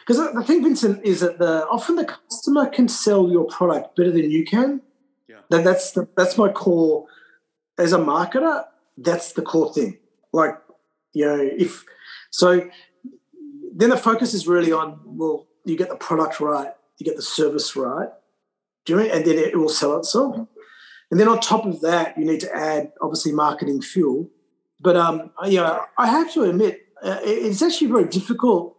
because 0.09 0.33
the 0.33 0.43
thing, 0.43 0.63
Vincent, 0.63 1.05
is 1.05 1.19
that 1.19 1.37
the 1.37 1.67
often 1.67 1.95
the 1.95 2.05
customer 2.05 2.67
can 2.67 2.87
sell 2.87 3.29
your 3.29 3.45
product 3.45 3.95
better 3.95 4.11
than 4.11 4.31
you 4.31 4.43
can. 4.43 4.81
Yeah. 5.27 5.37
That 5.49 5.63
that's 5.63 5.91
the, 5.91 6.07
that's 6.17 6.37
my 6.37 6.51
core 6.51 7.05
as 7.77 7.93
a 7.93 7.97
marketer. 7.99 8.65
That's 8.97 9.33
the 9.33 9.43
core 9.43 9.71
thing. 9.71 9.99
Like, 10.33 10.57
you 11.13 11.25
know, 11.25 11.39
if 11.39 11.85
so, 12.31 12.69
then 13.75 13.91
the 13.91 13.97
focus 13.97 14.33
is 14.33 14.47
really 14.47 14.71
on 14.71 14.99
well, 15.05 15.47
you 15.65 15.77
get 15.77 15.89
the 15.89 15.95
product 15.95 16.39
right, 16.39 16.73
you 16.97 17.05
get 17.05 17.15
the 17.15 17.21
service 17.21 17.75
right, 17.75 18.09
do 18.85 18.93
you 18.93 18.99
know, 18.99 19.13
and 19.13 19.25
then 19.25 19.37
it 19.37 19.55
will 19.57 19.69
sell 19.69 19.97
itself. 19.97 20.47
And 21.11 21.19
then 21.19 21.27
on 21.27 21.39
top 21.39 21.65
of 21.65 21.81
that, 21.81 22.17
you 22.17 22.25
need 22.25 22.39
to 22.41 22.55
add 22.55 22.91
obviously 23.01 23.31
marketing 23.31 23.81
fuel. 23.81 24.29
But 24.79 24.95
um, 24.95 25.31
you 25.45 25.57
know, 25.57 25.83
I 25.97 26.07
have 26.07 26.33
to 26.33 26.43
admit, 26.43 26.85
uh, 27.03 27.19
it's 27.23 27.61
actually 27.61 27.87
very 27.87 28.05
difficult 28.05 28.75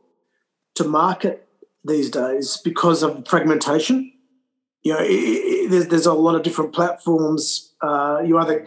to 0.76 0.84
market 0.84 1.48
these 1.84 2.10
days 2.10 2.56
because 2.58 3.02
of 3.02 3.26
fragmentation. 3.26 4.12
You 4.82 4.94
know, 4.94 5.00
it, 5.00 5.10
it, 5.10 5.70
there's, 5.70 5.86
there's 5.88 6.06
a 6.06 6.14
lot 6.14 6.34
of 6.34 6.42
different 6.42 6.72
platforms. 6.72 7.74
Uh, 7.82 8.22
you 8.24 8.38
either 8.38 8.66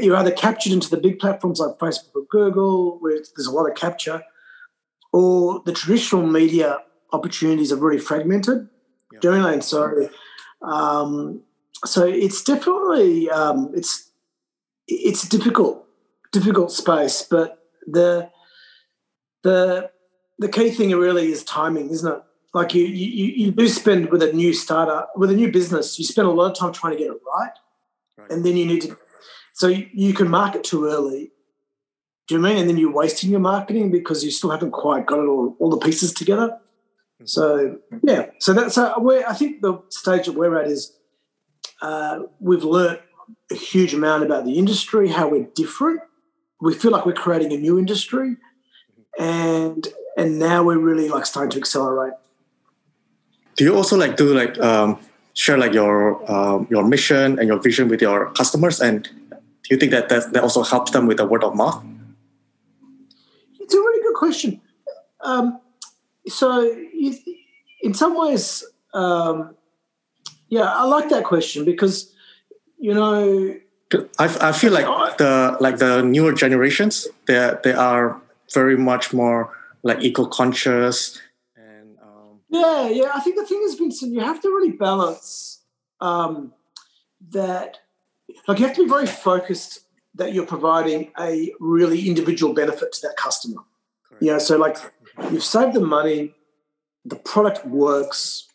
you're 0.00 0.16
either 0.16 0.30
captured 0.30 0.72
into 0.72 0.90
the 0.90 0.96
big 0.96 1.18
platforms 1.18 1.60
like 1.60 1.78
Facebook 1.78 2.12
or 2.14 2.22
Google, 2.30 2.98
where 3.00 3.18
there's 3.36 3.46
a 3.46 3.52
lot 3.52 3.68
of 3.68 3.76
capture, 3.76 4.22
or 5.12 5.62
the 5.64 5.72
traditional 5.72 6.26
media 6.26 6.78
opportunities 7.12 7.72
are 7.72 7.76
very 7.76 7.98
fragmented. 7.98 8.68
Yeah. 9.12 9.18
You 9.22 9.46
And 9.46 9.64
so, 9.64 10.10
um, 10.62 11.42
so 11.84 12.06
it's 12.06 12.42
definitely 12.42 13.30
um, 13.30 13.72
it's 13.74 14.10
it's 14.86 15.24
a 15.24 15.28
difficult 15.28 15.86
difficult 16.32 16.72
space, 16.72 17.26
but 17.28 17.58
the 17.86 18.30
the 19.42 19.90
the 20.38 20.48
key 20.48 20.70
thing 20.70 20.90
really 20.90 21.30
is 21.30 21.44
timing, 21.44 21.90
isn't 21.90 22.12
it? 22.12 22.22
Like 22.54 22.74
you 22.74 22.84
you 22.84 23.46
you 23.46 23.50
do 23.50 23.68
spend 23.68 24.10
with 24.10 24.22
a 24.22 24.32
new 24.32 24.52
startup 24.52 25.12
with 25.16 25.30
a 25.30 25.34
new 25.34 25.52
business, 25.52 25.98
you 25.98 26.04
spend 26.04 26.28
a 26.28 26.30
lot 26.30 26.50
of 26.50 26.56
time 26.56 26.72
trying 26.72 26.94
to 26.94 26.98
get 26.98 27.12
it 27.12 27.20
right, 27.34 27.52
right. 28.16 28.30
and 28.30 28.44
then 28.44 28.56
you 28.56 28.66
need 28.66 28.82
to. 28.82 28.96
So 29.54 29.68
you 29.68 30.14
can 30.14 30.28
market 30.28 30.64
too 30.64 30.86
early. 30.86 31.32
Do 32.26 32.34
you 32.34 32.40
mean? 32.40 32.58
And 32.58 32.68
then 32.68 32.76
you're 32.76 32.92
wasting 32.92 33.30
your 33.30 33.40
marketing 33.40 33.90
because 33.90 34.22
you 34.24 34.30
still 34.30 34.50
haven't 34.50 34.70
quite 34.70 35.06
got 35.06 35.18
it 35.18 35.26
all 35.26 35.56
all 35.58 35.70
the 35.70 35.78
pieces 35.78 36.12
together. 36.12 36.58
Mm-hmm. 37.20 37.26
So 37.26 37.78
yeah, 38.02 38.30
so 38.38 38.52
that's 38.52 38.78
uh, 38.78 38.94
where 38.94 39.28
I 39.28 39.34
think 39.34 39.60
the 39.60 39.82
stage 39.90 40.26
that 40.26 40.32
we're 40.32 40.58
at 40.58 40.68
is 40.68 40.97
uh, 41.80 42.20
we've 42.40 42.64
learnt 42.64 43.00
a 43.50 43.54
huge 43.54 43.94
amount 43.94 44.24
about 44.24 44.44
the 44.44 44.58
industry, 44.58 45.08
how 45.08 45.28
we're 45.28 45.48
different. 45.54 46.00
We 46.60 46.74
feel 46.74 46.90
like 46.90 47.06
we're 47.06 47.12
creating 47.12 47.52
a 47.52 47.56
new 47.56 47.78
industry, 47.78 48.36
and 49.18 49.86
and 50.16 50.38
now 50.38 50.64
we're 50.64 50.78
really 50.78 51.08
like 51.08 51.26
starting 51.26 51.50
to 51.52 51.58
accelerate. 51.58 52.14
Do 53.56 53.64
you 53.64 53.76
also 53.76 53.96
like 53.96 54.16
do 54.16 54.34
like 54.34 54.58
um, 54.58 54.98
share 55.34 55.56
like 55.56 55.72
your 55.72 56.30
um, 56.30 56.66
your 56.70 56.84
mission 56.84 57.38
and 57.38 57.46
your 57.48 57.58
vision 57.58 57.88
with 57.88 58.02
your 58.02 58.30
customers? 58.32 58.80
And 58.80 59.04
do 59.04 59.74
you 59.74 59.76
think 59.76 59.92
that 59.92 60.08
that, 60.08 60.32
that 60.32 60.42
also 60.42 60.62
helps 60.62 60.90
them 60.90 61.06
with 61.06 61.18
the 61.18 61.26
word 61.26 61.44
of 61.44 61.54
mouth? 61.54 61.84
It's 63.60 63.74
a 63.74 63.78
really 63.78 64.02
good 64.02 64.14
question. 64.14 64.60
Um, 65.20 65.60
so, 66.26 66.62
in 67.82 67.94
some 67.94 68.16
ways, 68.18 68.64
um, 68.94 69.54
yeah, 70.48 70.72
I 70.74 70.84
like 70.84 71.08
that 71.10 71.24
question 71.24 71.64
because 71.64 72.12
you 72.78 72.94
know 72.94 73.54
I, 74.18 74.48
I 74.48 74.52
feel 74.52 74.72
like 74.72 75.18
the 75.18 75.56
like 75.60 75.78
the 75.78 76.02
newer 76.02 76.32
generations 76.32 77.06
they 77.26 77.54
they 77.64 77.72
are 77.72 78.20
very 78.52 78.76
much 78.76 79.12
more 79.12 79.52
like 79.82 80.02
eco 80.02 80.26
conscious 80.26 81.20
and 81.56 81.96
um... 82.02 82.40
yeah 82.48 82.88
yeah 82.88 83.10
I 83.14 83.20
think 83.20 83.36
the 83.36 83.46
thing 83.46 83.62
is 83.64 83.74
Vincent 83.74 84.12
you 84.12 84.20
have 84.20 84.40
to 84.42 84.48
really 84.48 84.72
balance 84.72 85.60
um, 86.00 86.52
that 87.30 87.78
like 88.46 88.58
you 88.58 88.66
have 88.66 88.76
to 88.76 88.84
be 88.84 88.88
very 88.88 89.06
focused 89.06 89.80
that 90.14 90.32
you're 90.34 90.46
providing 90.46 91.12
a 91.18 91.52
really 91.60 92.08
individual 92.08 92.52
benefit 92.52 92.92
to 92.92 93.00
that 93.02 93.16
customer 93.16 93.62
Correct. 94.08 94.22
you 94.22 94.32
know 94.32 94.38
so 94.38 94.56
like 94.56 94.76
you've 95.30 95.44
saved 95.44 95.74
the 95.74 95.80
money 95.80 96.34
the 97.04 97.16
product 97.16 97.66
works 97.66 98.46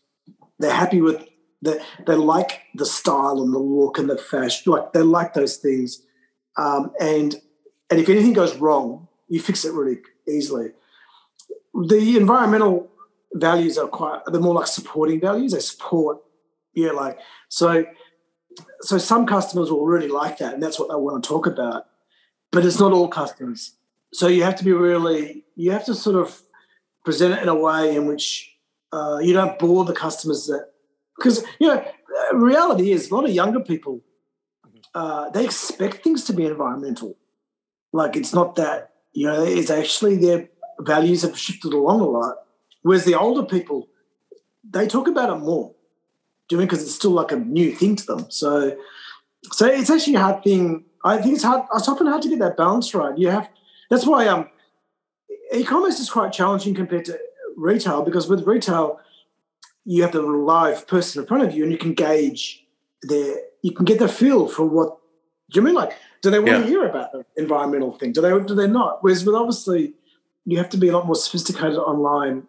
they're 0.59 0.73
happy 0.73 1.01
with 1.01 1.27
they, 1.63 1.79
they 2.05 2.15
like 2.15 2.61
the 2.75 2.85
style 2.85 3.41
and 3.41 3.53
the 3.53 3.59
look 3.59 3.97
and 3.97 4.09
the 4.09 4.17
fashion. 4.17 4.71
Like 4.71 4.93
they 4.93 5.01
like 5.01 5.33
those 5.33 5.57
things. 5.57 6.03
Um, 6.57 6.91
and 6.99 7.35
and 7.89 7.99
if 7.99 8.09
anything 8.09 8.33
goes 8.33 8.55
wrong, 8.57 9.07
you 9.29 9.39
fix 9.39 9.65
it 9.65 9.73
really 9.73 9.99
easily. 10.27 10.71
The 11.73 12.17
environmental 12.17 12.89
values 13.33 13.77
are 13.77 13.87
quite 13.87 14.21
they're 14.27 14.41
more 14.41 14.55
like 14.55 14.67
supporting 14.67 15.19
values. 15.19 15.53
They 15.53 15.59
support, 15.59 16.19
yeah, 16.73 16.91
like 16.91 17.17
so 17.49 17.85
so 18.81 18.97
some 18.97 19.25
customers 19.25 19.71
will 19.71 19.85
really 19.85 20.07
like 20.09 20.37
that 20.37 20.53
and 20.53 20.61
that's 20.61 20.79
what 20.79 20.89
they 20.89 20.95
want 20.95 21.23
to 21.23 21.27
talk 21.27 21.47
about. 21.47 21.85
But 22.51 22.65
it's 22.65 22.79
not 22.79 22.91
all 22.91 23.07
customers. 23.07 23.75
So 24.13 24.27
you 24.27 24.43
have 24.43 24.55
to 24.57 24.63
be 24.63 24.73
really 24.73 25.45
you 25.55 25.71
have 25.71 25.85
to 25.85 25.95
sort 25.95 26.17
of 26.17 26.41
present 27.05 27.33
it 27.33 27.41
in 27.41 27.49
a 27.49 27.55
way 27.55 27.95
in 27.95 28.05
which 28.05 28.53
uh, 28.91 29.19
you 29.21 29.33
don't 29.33 29.57
bore 29.57 29.85
the 29.85 29.93
customers 29.93 30.45
that 30.45 30.72
because 31.17 31.43
you 31.59 31.67
know 31.67 31.85
reality 32.33 32.91
is 32.91 33.09
a 33.09 33.15
lot 33.15 33.25
of 33.25 33.31
younger 33.31 33.59
people 33.59 34.01
uh, 34.95 35.29
they 35.31 35.43
expect 35.43 36.03
things 36.03 36.23
to 36.25 36.33
be 36.33 36.45
environmental. 36.45 37.17
Like 37.91 38.15
it's 38.15 38.33
not 38.33 38.55
that 38.55 38.91
you 39.13 39.27
know 39.27 39.43
it's 39.43 39.69
actually 39.69 40.17
their 40.17 40.49
values 40.79 41.21
have 41.21 41.37
shifted 41.37 41.73
along 41.73 42.01
a 42.01 42.05
lot. 42.05 42.35
Whereas 42.81 43.05
the 43.05 43.15
older 43.15 43.43
people 43.43 43.87
they 44.69 44.87
talk 44.87 45.07
about 45.07 45.29
it 45.29 45.39
more 45.39 45.73
doing 46.49 46.65
because 46.65 46.83
it's 46.83 46.95
still 46.95 47.11
like 47.11 47.31
a 47.31 47.35
new 47.35 47.73
thing 47.73 47.95
to 47.95 48.05
them. 48.05 48.25
So 48.29 48.77
so 49.51 49.65
it's 49.65 49.89
actually 49.89 50.15
a 50.15 50.21
hard 50.21 50.43
thing. 50.43 50.85
I 51.03 51.17
think 51.17 51.35
it's 51.35 51.43
hard 51.43 51.63
it's 51.75 51.87
often 51.87 52.07
hard 52.07 52.21
to 52.23 52.29
get 52.29 52.39
that 52.39 52.57
balance 52.57 52.93
right. 52.93 53.17
You 53.17 53.29
have 53.29 53.49
that's 53.89 54.05
why 54.05 54.27
um 54.27 54.49
e-commerce 55.53 55.99
is 55.99 56.09
quite 56.09 56.33
challenging 56.33 56.73
compared 56.73 57.05
to 57.05 57.19
retail 57.55 58.01
because 58.03 58.27
with 58.27 58.47
retail 58.47 58.99
you 59.85 60.01
have 60.01 60.11
the 60.11 60.21
live 60.21 60.87
person 60.87 61.21
in 61.21 61.27
front 61.27 61.43
of 61.43 61.53
you 61.53 61.63
and 61.63 61.71
you 61.71 61.77
can 61.77 61.93
gauge 61.93 62.65
their 63.03 63.35
you 63.61 63.71
can 63.71 63.85
get 63.85 63.99
the 63.99 64.07
feel 64.07 64.47
for 64.47 64.65
what 64.65 64.97
do 65.51 65.59
you 65.59 65.61
mean? 65.61 65.75
Like 65.75 65.93
do 66.21 66.29
they 66.29 66.39
want 66.39 66.51
yeah. 66.51 66.59
to 66.59 66.65
hear 66.65 66.85
about 66.85 67.11
the 67.11 67.25
environmental 67.37 67.97
thing? 67.97 68.11
Do 68.13 68.21
they 68.21 68.29
do 68.45 68.55
they 68.55 68.67
not? 68.67 69.03
Whereas 69.03 69.25
with 69.25 69.35
obviously 69.35 69.93
you 70.45 70.57
have 70.57 70.69
to 70.69 70.77
be 70.77 70.89
a 70.89 70.93
lot 70.93 71.05
more 71.05 71.15
sophisticated 71.15 71.77
online 71.77 72.47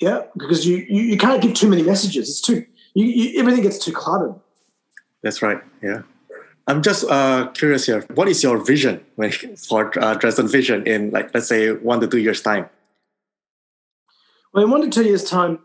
yeah? 0.00 0.22
Because 0.36 0.66
you 0.66 0.84
you, 0.88 1.02
you 1.02 1.16
can't 1.16 1.40
give 1.40 1.54
too 1.54 1.68
many 1.68 1.82
messages. 1.82 2.28
It's 2.28 2.40
too 2.40 2.66
you, 2.94 3.06
you, 3.06 3.40
everything 3.40 3.62
gets 3.62 3.78
too 3.78 3.92
cluttered. 3.92 4.34
That's 5.22 5.42
right 5.42 5.60
yeah. 5.82 6.02
I'm 6.66 6.82
just 6.82 7.04
uh, 7.10 7.48
curious 7.52 7.86
here 7.86 8.02
what 8.14 8.28
is 8.28 8.42
your 8.42 8.62
vision 8.64 9.04
for 9.68 9.92
uh, 10.02 10.14
dresden 10.14 10.48
vision 10.48 10.86
in 10.86 11.10
like 11.10 11.32
let's 11.34 11.48
say 11.48 11.72
one 11.72 12.00
to 12.00 12.06
two 12.06 12.18
years 12.18 12.42
time? 12.42 12.68
Well 14.52 14.64
in 14.64 14.70
one 14.70 14.82
to 14.82 14.90
two 14.90 15.04
years 15.04 15.24
time 15.24 15.60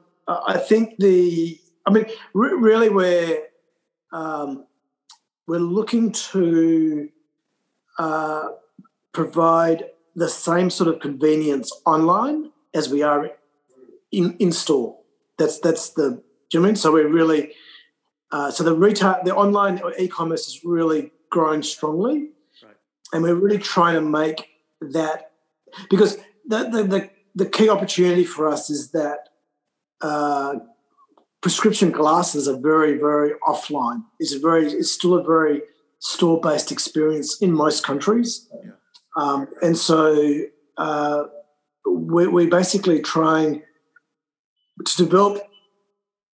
I 0.45 0.57
think 0.57 0.95
the, 0.99 1.59
I 1.85 1.91
mean, 1.91 2.05
re- 2.33 2.57
really, 2.57 2.89
we're 2.89 3.47
um, 4.11 4.65
we're 5.47 5.59
looking 5.59 6.11
to 6.11 7.09
uh, 7.97 8.49
provide 9.11 9.85
the 10.15 10.29
same 10.29 10.69
sort 10.69 10.93
of 10.93 10.99
convenience 10.99 11.71
online 11.85 12.51
as 12.73 12.89
we 12.89 13.01
are 13.01 13.31
in 14.11 14.35
in 14.37 14.51
store. 14.51 14.97
That's 15.37 15.59
that's 15.59 15.91
the. 15.91 16.21
Do 16.49 16.57
you 16.57 16.63
mean? 16.63 16.75
So 16.75 16.91
we're 16.91 17.07
really 17.07 17.53
uh, 18.31 18.51
so 18.51 18.63
the 18.63 18.75
retail, 18.75 19.17
the 19.23 19.35
online 19.35 19.81
e-commerce 19.97 20.47
is 20.47 20.63
really 20.63 21.11
growing 21.29 21.63
strongly, 21.63 22.29
right. 22.63 22.75
and 23.11 23.23
we're 23.23 23.35
really 23.35 23.57
trying 23.57 23.95
to 23.95 24.01
make 24.01 24.49
that 24.81 25.31
because 25.89 26.17
the, 26.45 26.69
the 26.69 26.83
the 26.83 27.09
the 27.35 27.45
key 27.45 27.69
opportunity 27.69 28.23
for 28.23 28.47
us 28.47 28.69
is 28.69 28.91
that 28.91 29.28
uh, 30.01 30.55
prescription 31.41 31.91
glasses 31.91 32.47
are 32.47 32.59
very, 32.59 32.97
very 32.97 33.31
offline. 33.47 34.03
It's 34.19 34.33
a 34.33 34.39
very, 34.39 34.65
it's 34.67 34.91
still 34.91 35.15
a 35.15 35.23
very 35.23 35.61
store-based 35.99 36.71
experience 36.71 37.41
in 37.41 37.51
most 37.51 37.83
countries, 37.83 38.49
yeah. 38.63 38.71
um, 39.17 39.47
and 39.61 39.77
so 39.77 40.43
uh, 40.77 41.23
we're, 41.85 42.29
we're 42.29 42.49
basically 42.49 43.01
trying 43.01 43.61
to 44.85 44.97
develop 44.97 45.43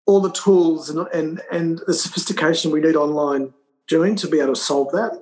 all 0.06 0.20
the 0.20 0.32
tools 0.32 0.90
and, 0.90 1.08
and, 1.14 1.40
and 1.50 1.80
the 1.86 1.94
sophistication 1.94 2.70
we 2.70 2.80
need 2.80 2.94
online 2.94 3.54
doing 3.88 4.14
to 4.16 4.28
be 4.28 4.38
able 4.38 4.54
to 4.54 4.60
solve 4.60 4.92
that. 4.92 5.18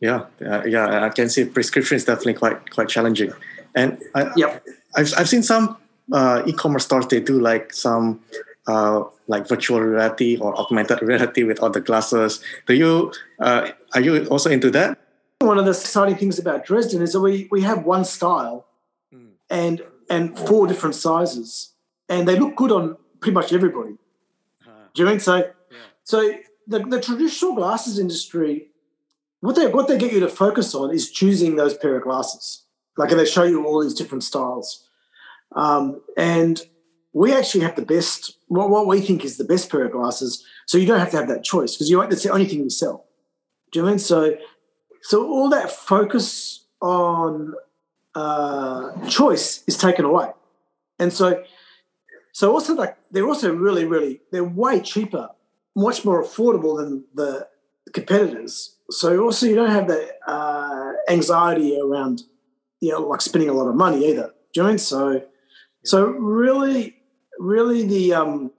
Yeah, 0.00 0.24
uh, 0.44 0.64
yeah, 0.64 1.04
I 1.04 1.10
can 1.10 1.28
see 1.28 1.44
prescription 1.44 1.96
is 1.96 2.04
definitely 2.04 2.34
quite 2.34 2.70
quite 2.70 2.88
challenging, 2.88 3.32
and 3.76 4.02
I, 4.16 4.32
yep. 4.36 4.64
I've 4.96 5.12
I've 5.16 5.28
seen 5.28 5.44
some 5.44 5.76
uh, 6.12 6.42
e-commerce 6.46 6.84
stores 6.84 7.06
they 7.06 7.20
do 7.20 7.40
like 7.40 7.72
some 7.72 8.20
uh, 8.66 9.02
like 9.26 9.48
virtual 9.48 9.80
reality 9.80 10.36
or 10.38 10.56
augmented 10.58 11.02
reality 11.02 11.42
with 11.42 11.60
all 11.60 11.70
the 11.70 11.80
glasses. 11.80 12.42
Do 12.66 12.74
you 12.74 13.12
uh, 13.40 13.70
are 13.94 14.00
you 14.00 14.26
also 14.26 14.50
into 14.50 14.70
that? 14.70 14.98
One 15.40 15.58
of 15.58 15.64
the 15.64 15.72
exciting 15.72 16.16
things 16.16 16.38
about 16.38 16.64
Dresden 16.64 17.02
is 17.02 17.12
that 17.12 17.20
we 17.20 17.48
we 17.50 17.62
have 17.62 17.84
one 17.84 18.04
style 18.04 18.66
mm. 19.12 19.30
and 19.50 19.82
and 20.08 20.38
four 20.38 20.66
different 20.66 20.94
sizes. 20.94 21.72
and 22.08 22.28
they 22.28 22.38
look 22.38 22.54
good 22.56 22.70
on 22.70 22.96
pretty 23.20 23.34
much 23.34 23.52
everybody. 23.52 23.92
Uh-huh. 23.92 24.70
Do 24.94 25.02
you 25.02 25.08
mean 25.08 25.20
so? 25.20 25.36
Yeah. 25.36 25.78
So 26.04 26.34
the, 26.66 26.80
the 26.80 27.00
traditional 27.00 27.54
glasses 27.54 27.98
industry, 27.98 28.68
what 29.40 29.56
they 29.56 29.66
what 29.66 29.88
they 29.88 29.98
get 29.98 30.12
you 30.12 30.20
to 30.20 30.28
focus 30.28 30.74
on 30.74 30.94
is 30.94 31.10
choosing 31.10 31.56
those 31.56 31.74
pair 31.76 31.96
of 31.96 32.02
glasses. 32.02 32.64
Like 32.96 33.10
and 33.10 33.18
they 33.18 33.24
show 33.24 33.44
you 33.44 33.64
all 33.64 33.82
these 33.82 33.94
different 33.94 34.24
styles, 34.24 34.86
um, 35.54 36.00
and 36.16 36.60
we 37.12 37.32
actually 37.34 37.62
have 37.62 37.76
the 37.76 37.84
best. 37.84 38.36
What, 38.48 38.70
what 38.70 38.86
we 38.86 39.00
think 39.00 39.24
is 39.24 39.36
the 39.36 39.44
best 39.44 39.70
pair 39.70 39.84
of 39.84 39.92
glasses. 39.92 40.44
So 40.66 40.78
you 40.78 40.86
don't 40.86 40.98
have 40.98 41.10
to 41.10 41.16
have 41.18 41.28
that 41.28 41.44
choice 41.44 41.74
because 41.74 41.90
you 41.90 42.00
that's 42.08 42.22
the 42.22 42.32
only 42.32 42.46
thing 42.46 42.62
we 42.62 42.70
sell. 42.70 43.06
Do 43.70 43.80
you 43.80 43.86
mean 43.86 43.98
so? 43.98 44.36
So 45.02 45.26
all 45.26 45.48
that 45.50 45.70
focus 45.70 46.64
on 46.80 47.54
uh, 48.14 49.06
choice 49.08 49.64
is 49.66 49.76
taken 49.76 50.04
away, 50.04 50.30
and 50.98 51.12
so 51.12 51.42
so 52.32 52.52
also 52.52 52.74
like 52.74 52.96
they're 53.10 53.26
also 53.26 53.54
really 53.54 53.84
really 53.84 54.20
they're 54.30 54.44
way 54.44 54.80
cheaper, 54.80 55.28
much 55.76 56.04
more 56.04 56.22
affordable 56.22 56.78
than 56.78 57.04
the 57.14 57.48
competitors. 57.92 58.76
So 58.90 59.22
also 59.22 59.46
you 59.46 59.54
don't 59.54 59.70
have 59.70 59.88
that 59.88 60.18
uh, 60.26 60.92
anxiety 61.08 61.78
around 61.78 62.22
you 62.80 62.92
know 62.92 63.00
like 63.00 63.20
spending 63.20 63.50
a 63.50 63.54
lot 63.54 63.68
of 63.68 63.74
money 63.74 64.08
either. 64.08 64.32
Do 64.52 64.60
you 64.60 64.62
know 64.62 64.68
I 64.68 64.72
mean? 64.72 64.78
So. 64.78 65.22
So 65.84 66.06
really 66.06 66.96
really 67.38 67.86
the 67.86 68.14
um 68.14 68.50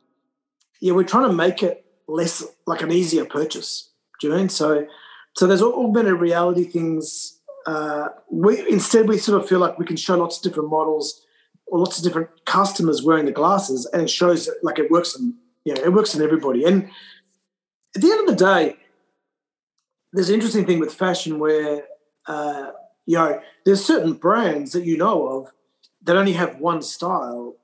yeah 0.81 0.93
we're 0.93 1.03
trying 1.03 1.27
to 1.27 1.33
make 1.33 1.63
it 1.63 1.83
less 2.07 2.43
like 2.65 2.81
an 2.81 2.91
easier 2.91 3.25
purchase. 3.25 3.89
Do 4.19 4.27
you 4.27 4.35
mean? 4.35 4.49
So 4.49 4.87
so 5.35 5.47
there's 5.47 5.61
augmented 5.61 6.19
reality 6.19 6.65
things. 6.65 7.39
Uh, 7.65 8.09
we 8.29 8.69
instead 8.69 9.07
we 9.07 9.17
sort 9.17 9.41
of 9.41 9.47
feel 9.47 9.59
like 9.59 9.79
we 9.79 9.85
can 9.85 9.95
show 9.95 10.17
lots 10.17 10.37
of 10.37 10.43
different 10.43 10.69
models 10.69 11.25
or 11.67 11.79
lots 11.79 11.97
of 11.97 12.03
different 12.03 12.29
customers 12.45 13.03
wearing 13.03 13.25
the 13.25 13.31
glasses, 13.31 13.89
and 13.93 14.03
it 14.03 14.09
shows 14.09 14.49
like 14.61 14.79
it 14.79 14.91
works 14.91 15.17
in 15.17 15.33
you 15.65 15.73
know 15.73 15.81
it 15.81 15.93
works 15.93 16.13
in 16.15 16.21
everybody. 16.21 16.63
And 16.65 16.89
at 17.95 18.01
the 18.01 18.11
end 18.11 18.27
of 18.27 18.37
the 18.37 18.45
day, 18.45 18.75
there's 20.11 20.29
an 20.29 20.35
interesting 20.35 20.65
thing 20.65 20.79
with 20.79 20.93
fashion 20.93 21.39
where 21.39 21.83
uh, 22.27 22.71
you 23.05 23.17
know 23.17 23.41
there's 23.65 23.83
certain 23.83 24.13
brands 24.13 24.73
that 24.73 24.85
you 24.85 24.97
know 24.97 25.27
of 25.27 25.51
that 26.03 26.15
only 26.15 26.33
have 26.33 26.59
one 26.59 26.81
style, 26.81 27.55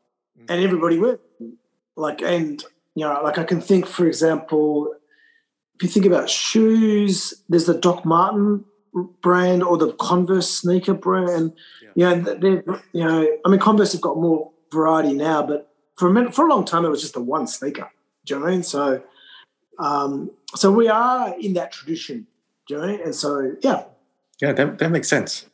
and 0.48 0.64
everybody 0.64 0.98
wears 0.98 1.20
them. 1.40 1.58
like 1.96 2.22
and 2.22 2.64
you 2.96 3.06
know 3.06 3.22
like 3.24 3.38
I 3.38 3.44
can 3.44 3.62
think 3.62 3.86
for 3.86 4.08
example 4.08 4.94
if 5.80 5.84
you 5.84 5.90
think 5.90 6.06
about 6.06 6.30
shoes, 6.30 7.34
there's 7.48 7.66
the 7.66 7.74
Doc 7.74 8.04
Martin 8.04 8.66
brand 9.22 9.64
or 9.64 9.78
the 9.78 9.94
Converse 9.94 10.50
sneaker 10.50 10.94
brand. 10.94 11.54
Yeah. 11.96 12.16
You 12.16 12.24
know, 12.42 12.80
you 12.92 13.04
know, 13.04 13.38
I 13.46 13.50
mean, 13.50 13.62
Converse 13.62 13.94
have 13.94 14.02
got 14.02 14.18
more 14.18 14.52
variety 14.74 15.14
now, 15.14 15.42
but 15.42 15.72
for 15.96 16.10
a 16.10 16.14
minute, 16.14 16.36
for 16.36 16.46
a 16.46 16.50
long 16.50 16.66
time, 16.66 16.84
it 16.84 16.90
was 16.90 17.02
just 17.02 17.14
the 17.14 17.22
one 17.22 17.48
sneaker. 17.48 17.90
Do 18.26 18.34
you 18.34 18.40
know 18.40 18.46
what 18.46 18.52
I 18.52 18.56
mean? 18.56 18.64
So, 18.64 19.04
um, 19.80 20.32
so 20.56 20.70
we 20.70 20.90
are 20.90 21.34
in 21.40 21.54
that 21.54 21.72
tradition. 21.72 22.28
Do 22.68 22.74
you 22.74 22.82
know 22.82 22.88
what 22.88 22.94
I 22.94 22.98
mean? 22.98 23.06
And 23.06 23.16
so, 23.16 23.56
yeah. 23.62 23.84
Yeah, 24.42 24.52
that, 24.52 24.80
that 24.80 24.92
makes 24.92 25.08
sense. 25.08 25.46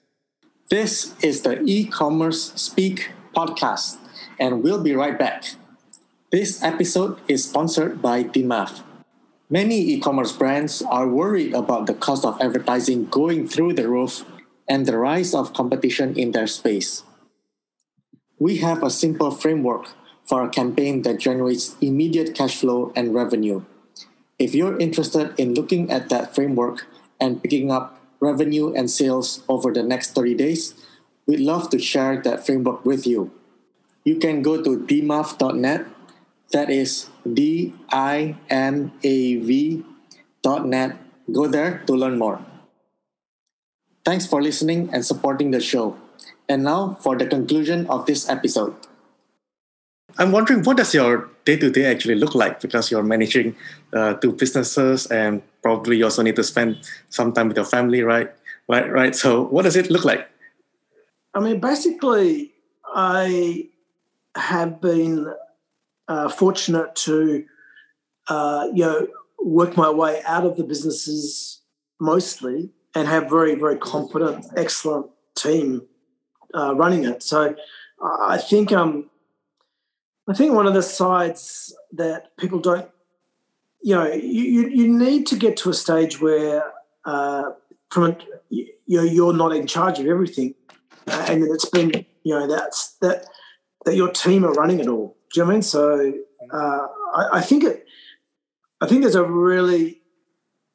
This 0.69 1.13
is 1.21 1.41
the 1.41 1.61
e-commerce 1.61 2.51
speak 2.57 3.11
podcast, 3.35 3.97
and 4.39 4.63
we'll 4.63 4.81
be 4.81 4.95
right 4.95 5.17
back. 5.17 5.53
This 6.31 6.63
episode 6.63 7.19
is 7.27 7.45
sponsored 7.45 8.01
by 8.01 8.23
DMAF 8.23 8.81
Many 9.47 9.77
e 9.93 9.99
commerce 9.99 10.31
brands 10.31 10.81
are 10.81 11.07
worried 11.07 11.53
about 11.53 11.85
the 11.85 11.93
cost 11.93 12.25
of 12.25 12.41
advertising 12.41 13.05
going 13.05 13.47
through 13.47 13.73
the 13.73 13.87
roof 13.87 14.25
and 14.67 14.87
the 14.87 14.97
rise 14.97 15.35
of 15.35 15.53
competition 15.53 16.17
in 16.17 16.31
their 16.31 16.47
space. 16.47 17.03
We 18.39 18.57
have 18.65 18.81
a 18.81 18.89
simple 18.89 19.29
framework 19.29 19.93
for 20.25 20.41
a 20.41 20.49
campaign 20.49 21.03
that 21.03 21.19
generates 21.19 21.77
immediate 21.79 22.33
cash 22.33 22.57
flow 22.57 22.91
and 22.95 23.13
revenue. 23.13 23.61
If 24.39 24.55
you're 24.55 24.79
interested 24.79 25.37
in 25.37 25.53
looking 25.53 25.91
at 25.91 26.09
that 26.09 26.33
framework 26.33 26.87
and 27.21 27.37
picking 27.43 27.69
up 27.69 27.94
revenue 28.19 28.73
and 28.73 28.89
sales 28.89 29.43
over 29.47 29.71
the 29.71 29.83
next 29.83 30.15
30 30.15 30.35
days, 30.35 30.73
we'd 31.25 31.39
love 31.39 31.69
to 31.69 31.79
share 31.79 32.21
that 32.21 32.45
framework 32.45 32.85
with 32.85 33.05
you. 33.05 33.31
You 34.03 34.17
can 34.17 34.41
go 34.41 34.61
to 34.61 34.77
dmav.net 34.77 35.87
that 36.51 36.69
is 36.69 37.09
D-I-M-A-V 37.25 38.43
dot 40.43 40.65
net. 40.65 40.97
Go 41.31 41.47
there 41.47 41.83
to 41.87 41.93
learn 41.93 42.17
more. 42.17 42.39
Thanks 44.05 44.27
for 44.27 44.41
listening 44.41 44.89
and 44.93 45.03
supporting 45.03 45.49
the 45.51 45.59
show. 45.59 45.97
And 46.47 46.63
now 46.63 46.97
for 47.01 47.17
the 47.17 47.25
conclusion 47.25 47.87
of 47.87 48.05
this 48.05 48.29
episode. 48.29 48.75
I'm 50.17 50.31
wondering 50.31 50.63
what 50.63 50.77
does 50.77 50.93
your 50.93 51.29
day 51.43 51.57
to 51.57 51.69
day 51.69 51.85
actually 51.85 52.15
look 52.15 52.35
like 52.35 52.61
because 52.61 52.89
you're 52.89 53.03
managing 53.03 53.55
uh, 53.93 54.13
two 54.15 54.31
businesses 54.31 55.07
and 55.07 55.41
probably 55.61 55.97
you 55.97 56.05
also 56.05 56.21
need 56.21 56.35
to 56.37 56.43
spend 56.43 56.77
some 57.09 57.33
time 57.33 57.49
with 57.49 57.57
your 57.57 57.65
family, 57.65 58.01
right? 58.01 58.31
Right, 58.67 58.89
right. 58.91 59.15
So 59.15 59.43
what 59.43 59.63
does 59.63 59.75
it 59.75 59.91
look 59.91 60.05
like? 60.05 60.27
I 61.33 61.39
mean, 61.39 61.59
basically, 61.59 62.53
I 62.85 63.69
have 64.35 64.79
been 64.79 65.33
uh, 66.07 66.29
fortunate 66.29 66.95
to 66.95 67.45
uh, 68.27 68.69
you 68.73 68.85
know 68.85 69.07
work 69.43 69.75
my 69.75 69.89
way 69.89 70.21
out 70.25 70.45
of 70.45 70.55
the 70.55 70.63
businesses 70.63 71.61
mostly 71.99 72.71
and 72.95 73.07
have 73.07 73.29
very 73.29 73.55
very 73.55 73.77
competent, 73.77 74.45
excellent 74.55 75.07
team 75.35 75.85
uh, 76.53 76.73
running 76.75 77.03
it. 77.03 77.21
So 77.21 77.55
I 78.01 78.37
think 78.37 78.71
um, 78.71 79.09
I 80.27 80.33
think 80.33 80.53
one 80.53 80.67
of 80.67 80.73
the 80.73 80.81
sides 80.81 81.75
that 81.93 82.35
people 82.37 82.59
don't 82.59 82.89
you 83.81 83.95
know 83.95 84.11
you 84.11 84.67
you 84.69 84.87
need 84.87 85.27
to 85.27 85.35
get 85.35 85.57
to 85.57 85.69
a 85.69 85.73
stage 85.73 86.19
where 86.19 86.71
uh, 87.05 87.51
from 87.89 88.17
you 88.49 88.67
you're 88.85 89.33
not 89.33 89.55
in 89.55 89.67
charge 89.67 89.99
of 89.99 90.07
everything 90.07 90.55
uh, 91.07 91.25
and 91.29 91.43
that 91.43 91.51
it's 91.51 91.69
been 91.69 92.05
you 92.23 92.33
know 92.33 92.47
that's 92.47 92.93
that 93.01 93.27
that 93.85 93.95
your 93.95 94.09
team 94.09 94.43
are 94.43 94.53
running 94.53 94.79
it 94.79 94.87
all 94.87 95.15
do 95.35 95.41
you 95.41 95.45
know 95.45 95.51
I 95.51 95.53
mean? 95.53 95.61
So 95.61 96.13
uh, 96.51 96.87
I, 97.13 97.29
I, 97.33 97.41
think 97.41 97.65
it. 97.65 97.85
I 98.79 98.87
think 98.87 99.01
there's 99.01 99.15
a 99.15 99.23
really 99.23 100.01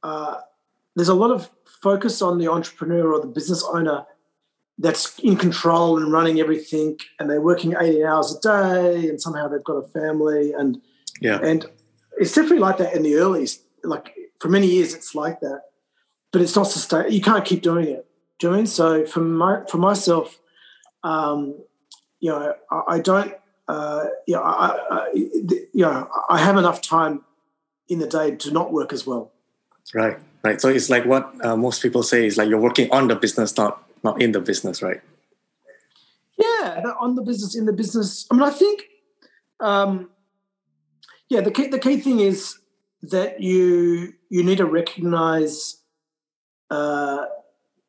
uh, 0.02 0.36
there's 0.96 1.08
a 1.08 1.14
lot 1.14 1.30
of 1.30 1.50
focus 1.64 2.20
on 2.20 2.36
the 2.36 2.48
entrepreneur 2.48 3.10
or 3.10 3.20
the 3.20 3.26
business 3.26 3.64
owner 3.64 4.04
that's 4.80 5.18
in 5.20 5.36
control 5.36 5.98
and 5.98 6.10
running 6.10 6.40
everything, 6.40 6.98
and 7.18 7.30
they're 7.30 7.40
working 7.40 7.74
80 7.78 8.04
hours 8.04 8.36
a 8.36 8.40
day, 8.40 9.08
and 9.08 9.20
somehow 9.20 9.46
they've 9.46 9.64
got 9.64 9.76
a 9.76 9.88
family, 9.88 10.52
and 10.52 10.80
yeah, 11.20 11.38
and 11.42 11.66
it's 12.18 12.34
definitely 12.34 12.58
like 12.58 12.78
that 12.78 12.94
in 12.94 13.02
the 13.02 13.14
early, 13.14 13.46
like 13.84 14.14
for 14.40 14.48
many 14.48 14.66
years, 14.66 14.94
it's 14.94 15.14
like 15.14 15.40
that, 15.40 15.62
but 16.32 16.42
it's 16.42 16.56
not 16.56 16.64
sustainable. 16.64 17.12
You 17.12 17.20
can't 17.20 17.44
keep 17.44 17.62
doing 17.62 17.86
it. 17.86 18.06
doing 18.38 18.46
you 18.46 18.48
know 18.50 18.54
I 18.54 18.56
mean? 18.58 18.66
So 18.66 19.06
for 19.06 19.20
my 19.20 19.62
for 19.68 19.78
myself, 19.78 20.38
um, 21.04 21.58
you 22.20 22.30
know, 22.30 22.54
I, 22.70 22.82
I 22.88 22.98
don't 22.98 23.34
uh, 23.70 24.06
yeah, 24.26 24.40
I, 24.40 24.78
I, 24.90 25.12
yeah, 25.72 26.04
I 26.28 26.38
have 26.38 26.56
enough 26.56 26.80
time 26.80 27.24
in 27.88 28.00
the 28.00 28.06
day 28.06 28.34
to 28.34 28.50
not 28.50 28.72
work 28.72 28.92
as 28.92 29.06
well. 29.06 29.30
Right, 29.94 30.18
right. 30.42 30.60
So 30.60 30.68
it's 30.68 30.90
like 30.90 31.04
what 31.04 31.32
uh, 31.44 31.56
most 31.56 31.80
people 31.80 32.02
say 32.02 32.26
is 32.26 32.36
like 32.36 32.48
you're 32.48 32.60
working 32.60 32.90
on 32.90 33.06
the 33.06 33.14
business, 33.14 33.56
not 33.56 33.80
not 34.02 34.20
in 34.20 34.32
the 34.32 34.40
business, 34.40 34.82
right? 34.82 35.00
Yeah, 36.38 36.82
on 36.98 37.16
the 37.16 37.22
business, 37.22 37.54
in 37.54 37.66
the 37.66 37.72
business. 37.72 38.26
I 38.30 38.34
mean, 38.34 38.42
I 38.42 38.50
think, 38.50 38.84
um, 39.60 40.10
yeah, 41.28 41.42
the 41.42 41.50
key 41.50 41.68
the 41.68 41.78
key 41.78 41.98
thing 41.98 42.20
is 42.20 42.58
that 43.02 43.40
you 43.40 44.14
you 44.30 44.42
need 44.42 44.58
to 44.58 44.66
recognize 44.66 45.82
uh, 46.70 47.26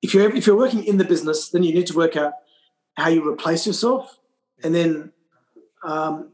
if 0.02 0.14
you're 0.14 0.36
if 0.36 0.46
you're 0.46 0.58
working 0.58 0.84
in 0.84 0.98
the 0.98 1.06
business, 1.06 1.50
then 1.50 1.64
you 1.64 1.74
need 1.74 1.88
to 1.88 1.96
work 1.96 2.18
out 2.18 2.34
how 2.98 3.08
you 3.08 3.28
replace 3.28 3.66
yourself, 3.66 4.20
and 4.64 4.76
then 4.76 5.12
um, 5.84 6.32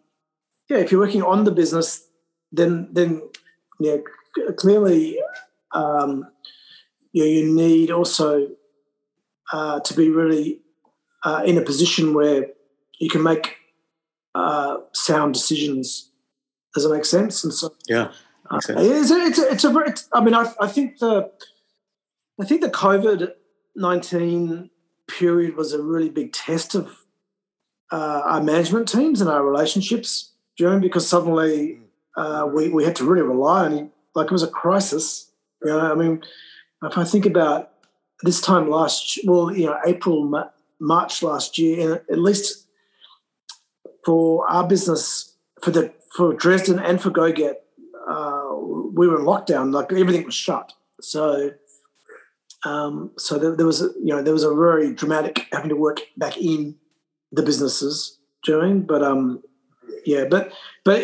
yeah, 0.70 0.78
if 0.78 0.92
you're 0.92 1.02
working 1.02 1.24
on 1.24 1.44
the 1.44 1.52
business, 1.52 2.08
then 2.52 2.90
then 2.92 3.22
yeah, 3.80 3.98
clearly 4.56 5.20
um, 5.72 6.28
you, 7.12 7.26
you 7.26 7.54
need 7.54 7.92
also 7.92 8.48
uh, 9.52 9.80
to 9.82 9.94
be 9.94 10.10
really 10.10 10.62
uh, 11.24 11.44
in 11.46 11.58
a 11.58 11.62
position 11.62 12.14
where 12.14 12.48
you 13.00 13.10
can 13.10 13.24
make 13.24 13.58
uh, 14.36 14.78
sound 14.94 15.34
decisions. 15.34 16.12
Does 16.74 16.86
it 16.86 16.92
make 16.92 17.06
sense? 17.06 17.44
And 17.44 17.54
so 17.54 17.74
yeah, 17.88 18.12
uh, 18.50 18.58
it's, 18.58 18.70
a, 18.70 19.16
it's, 19.16 19.40
a, 19.40 19.52
it's 19.52 19.64
a 19.64 19.78
it's, 19.80 20.10
I 20.14 20.24
mean, 20.24 20.34
I, 20.34 20.52
I 20.60 20.68
think 20.68 21.00
the 21.00 21.32
I 22.40 22.46
think 22.46 22.62
the 22.62 22.70
COVID 22.70 23.32
nineteen 23.76 24.70
period 25.08 25.56
was 25.56 25.74
a 25.74 25.82
really 25.82 26.10
big 26.10 26.34
test 26.34 26.76
of 26.76 27.06
uh, 27.92 28.22
our 28.26 28.44
management 28.44 28.88
teams 28.88 29.22
and 29.22 29.30
our 29.30 29.44
relationships, 29.44 30.34
Jeremy, 30.58 30.82
because 30.82 31.08
suddenly 31.08 31.80
uh, 32.18 32.48
we, 32.54 32.70
we 32.70 32.84
had 32.84 32.96
to 32.98 33.06
really 33.06 33.22
rely 33.22 33.66
on. 33.66 33.92
Like 34.14 34.26
it 34.26 34.32
was 34.32 34.44
a 34.44 34.48
crisis. 34.48 35.32
You 35.64 35.72
know, 35.72 35.80
I 35.80 35.96
mean, 35.96 36.24
if 36.84 36.98
I 36.98 37.04
think 37.06 37.26
about 37.26 37.72
this 38.24 38.42
time 38.42 38.70
last, 38.70 39.20
well, 39.26 39.56
you 39.56 39.66
know, 39.66 39.78
April, 39.86 40.50
March 40.80 41.24
last 41.24 41.58
year, 41.58 42.04
at 42.10 42.20
least 42.20 42.68
for 44.06 44.50
our 44.50 44.68
business, 44.68 45.36
for 45.62 45.72
the 45.72 45.94
for 46.16 46.34
Dresden 46.34 46.80
and 46.80 47.02
for 47.02 47.12
GoGet, 47.12 47.56
uh, 48.10 48.56
we 48.94 49.08
were 49.08 49.20
in 49.20 49.26
lockdown. 49.26 49.72
Like 49.74 49.92
everything 49.92 50.26
was 50.26 50.34
shut. 50.34 50.74
So, 51.02 51.52
um, 52.66 53.12
so 53.18 53.38
there, 53.38 53.56
there, 53.56 53.66
was 53.66 53.82
a, 53.82 53.90
you 54.00 54.16
know 54.16 54.24
there 54.24 54.34
was 54.34 54.44
a 54.44 54.54
very 54.54 54.94
dramatic 54.94 55.46
having 55.52 55.70
to 55.70 55.76
work 55.76 56.02
back 56.16 56.38
in 56.38 56.76
the 57.32 57.44
businesses 57.44 58.18
during. 58.44 58.82
But 58.82 59.04
um, 59.04 59.44
yeah, 60.06 60.26
but 60.30 60.52
but 60.84 61.02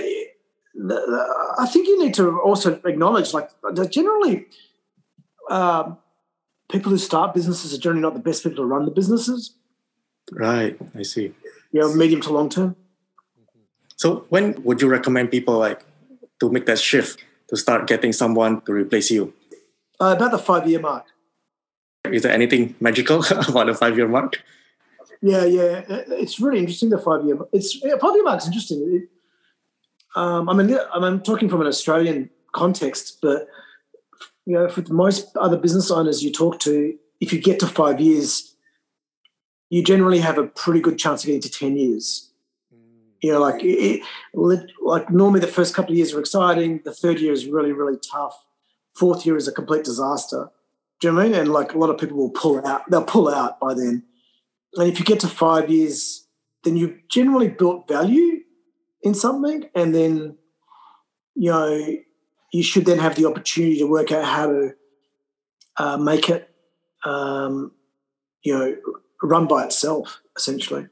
the, 0.74 0.96
the, 0.96 1.56
I 1.60 1.68
think 1.68 1.88
you 1.88 2.04
need 2.04 2.14
to 2.16 2.40
also 2.40 2.80
acknowledge 2.86 3.34
like 3.34 3.50
generally. 3.90 4.48
Um, 5.50 5.98
people 6.74 6.92
who 6.92 6.98
start 6.98 7.34
businesses 7.34 7.74
are 7.74 7.78
generally 7.78 8.02
not 8.02 8.16
the 8.16 8.20
best 8.20 8.44
people 8.44 8.58
to 8.58 8.66
run 8.66 8.84
the 8.86 8.92
businesses. 8.92 9.56
Right, 10.32 10.76
I 10.96 11.04
see. 11.04 11.34
Yeah, 11.72 11.94
medium 11.94 12.20
to 12.22 12.34
long 12.34 12.50
term. 12.50 12.76
So 13.96 14.26
when 14.30 14.62
would 14.64 14.82
you 14.82 14.90
recommend 14.90 15.32
people 15.32 15.60
like 15.60 15.86
to 16.40 16.50
make 16.50 16.66
that 16.66 16.80
shift 16.80 17.24
to 17.50 17.56
start 17.56 17.88
getting 17.88 18.12
someone 18.12 18.62
to 18.62 18.74
replace 18.74 19.12
you? 19.12 19.34
Uh, 20.02 20.16
about 20.18 20.32
the 20.32 20.40
five 20.40 20.68
year 20.68 20.80
mark. 20.80 21.06
Is 22.12 22.24
there 22.24 22.34
anything 22.34 22.76
magical 22.80 23.24
about 23.48 23.68
the 23.68 23.76
five 23.76 23.96
year 23.96 24.08
mark? 24.08 24.42
Yeah, 25.22 25.46
yeah, 25.46 25.84
it's 25.88 26.40
really 26.42 26.60
interesting. 26.60 26.90
The 26.90 26.98
five 26.98 27.24
year, 27.24 27.38
it's 27.54 27.82
yeah, 27.82 27.96
five 28.02 28.14
year 28.16 28.24
mark 28.24 28.42
is 28.42 28.48
interesting. 28.48 28.80
It, 28.96 29.10
um, 30.16 30.50
I 30.50 30.54
mean, 30.54 30.78
I'm 30.94 31.22
talking 31.22 31.50
from 31.50 31.62
an 31.62 31.68
Australian 31.68 32.30
context, 32.52 33.20
but 33.22 33.48
you 34.46 34.54
know, 34.54 34.68
for 34.70 34.82
most 34.90 35.36
other 35.38 35.58
business 35.58 35.90
owners 35.90 36.24
you 36.24 36.32
talk 36.32 36.60
to, 36.60 36.98
if 37.20 37.32
you 37.32 37.40
get 37.40 37.60
to 37.60 37.68
five 37.68 38.02
years, 38.02 38.56
you 39.70 39.84
generally 39.84 40.20
have 40.20 40.38
a 40.38 40.48
pretty 40.48 40.82
good 40.82 40.98
chance 40.98 41.24
of 41.24 41.28
getting 41.28 41.42
to 41.42 41.50
ten 41.50 41.78
years. 41.78 42.32
Mm. 42.74 42.80
You 43.22 43.32
know, 43.32 43.40
like 43.40 43.62
it, 43.64 44.02
like 44.34 45.10
normally 45.10 45.40
the 45.40 45.48
first 45.48 45.74
couple 45.74 45.92
of 45.92 45.98
years 45.98 46.14
are 46.14 46.20
exciting. 46.20 46.82
The 46.84 46.94
third 46.94 47.20
year 47.20 47.34
is 47.34 47.46
really 47.46 47.72
really 47.72 47.98
tough. 48.12 48.46
Fourth 48.94 49.26
year 49.26 49.38
is 49.38 49.48
a 49.48 49.52
complete 49.52 49.84
disaster. 49.84 50.50
Do 51.00 51.08
you 51.08 51.14
know 51.14 51.22
I 51.22 51.24
mean? 51.24 51.34
And 51.34 51.52
like 51.52 51.74
a 51.74 51.78
lot 51.78 51.90
of 51.90 51.98
people 51.98 52.18
will 52.18 52.30
pull 52.30 52.66
out. 52.66 52.90
They'll 52.90 53.04
pull 53.04 53.30
out 53.30 53.60
by 53.60 53.74
then. 53.74 54.04
And 54.76 54.90
if 54.90 55.00
you 55.00 55.06
get 55.06 55.20
to 55.22 55.28
five 55.28 55.70
years, 55.70 56.28
then 56.64 56.78
you've 56.78 57.08
generally 57.10 57.48
built 57.48 57.88
value 57.88 58.42
in 59.02 59.14
something, 59.14 59.70
and 59.76 59.94
then 59.94 60.38
you 61.36 61.52
know 61.52 61.98
you 62.54 62.64
should 62.64 62.86
then 62.86 63.00
have 63.00 63.16
the 63.16 63.26
opportunity 63.26 63.80
to 63.80 63.86
work 63.86 64.12
out 64.12 64.24
how 64.24 64.46
to 64.46 64.74
uh, 65.78 65.98
make 65.98 66.30
it, 66.30 66.50
um, 67.04 67.72
you 68.44 68.54
know, 68.54 68.78
run 69.24 69.48
by 69.48 69.66
itself, 69.66 70.22
essentially. 70.38 70.88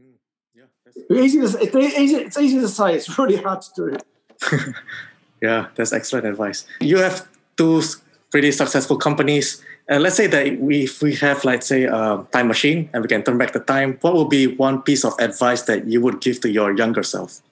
Mm, 0.00 0.14
yeah, 0.54 1.20
easy 1.22 1.38
to, 1.38 1.44
it's, 1.60 1.76
easy, 1.76 2.16
it's 2.16 2.38
easy 2.38 2.60
to 2.60 2.68
say. 2.68 2.94
It's 2.94 3.18
really 3.18 3.36
hard 3.36 3.60
to 3.60 3.70
do. 3.76 4.56
yeah, 5.42 5.66
that's 5.74 5.92
excellent 5.92 6.26
advice. 6.26 6.66
You 6.80 6.96
have 6.96 7.28
two 7.58 7.82
pretty 8.30 8.50
successful 8.50 8.96
companies. 8.96 9.62
Uh, 9.90 9.98
let's 9.98 10.16
say 10.16 10.28
that 10.28 10.58
we, 10.60 10.84
if 10.84 11.02
we 11.02 11.14
have, 11.16 11.44
like, 11.44 11.62
say, 11.62 11.84
a 11.84 12.24
time 12.32 12.48
machine 12.48 12.88
and 12.94 13.02
we 13.02 13.08
can 13.08 13.22
turn 13.22 13.36
back 13.36 13.52
the 13.52 13.60
time, 13.60 13.98
what 14.00 14.14
would 14.14 14.30
be 14.30 14.46
one 14.46 14.80
piece 14.80 15.04
of 15.04 15.12
advice 15.18 15.62
that 15.62 15.86
you 15.88 16.00
would 16.00 16.22
give 16.22 16.40
to 16.40 16.50
your 16.50 16.74
younger 16.74 17.02
self? 17.02 17.42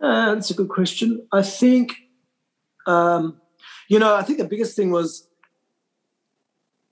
Uh, 0.00 0.34
that's 0.34 0.50
a 0.50 0.54
good 0.54 0.68
question. 0.68 1.26
I 1.32 1.42
think, 1.42 1.94
um, 2.86 3.40
you 3.88 3.98
know, 3.98 4.14
I 4.14 4.22
think 4.22 4.38
the 4.38 4.44
biggest 4.44 4.76
thing 4.76 4.90
was 4.90 5.28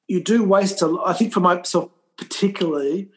you 0.09 0.23
do 0.23 0.43
waste 0.45 0.83
a. 0.83 0.99
I 1.05 1.12
think 1.12 1.33
for 1.33 1.40
myself 1.40 1.90
particularly, 2.17 3.11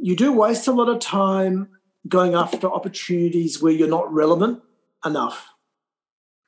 you 0.00 0.16
do 0.16 0.32
waste 0.32 0.68
a 0.68 0.72
lot 0.72 0.88
of 0.88 1.00
time 1.00 1.68
going 2.08 2.34
after 2.34 2.70
opportunities 2.70 3.62
where 3.62 3.72
you're 3.72 3.88
not 3.88 4.12
relevant 4.12 4.62
enough. 5.04 5.48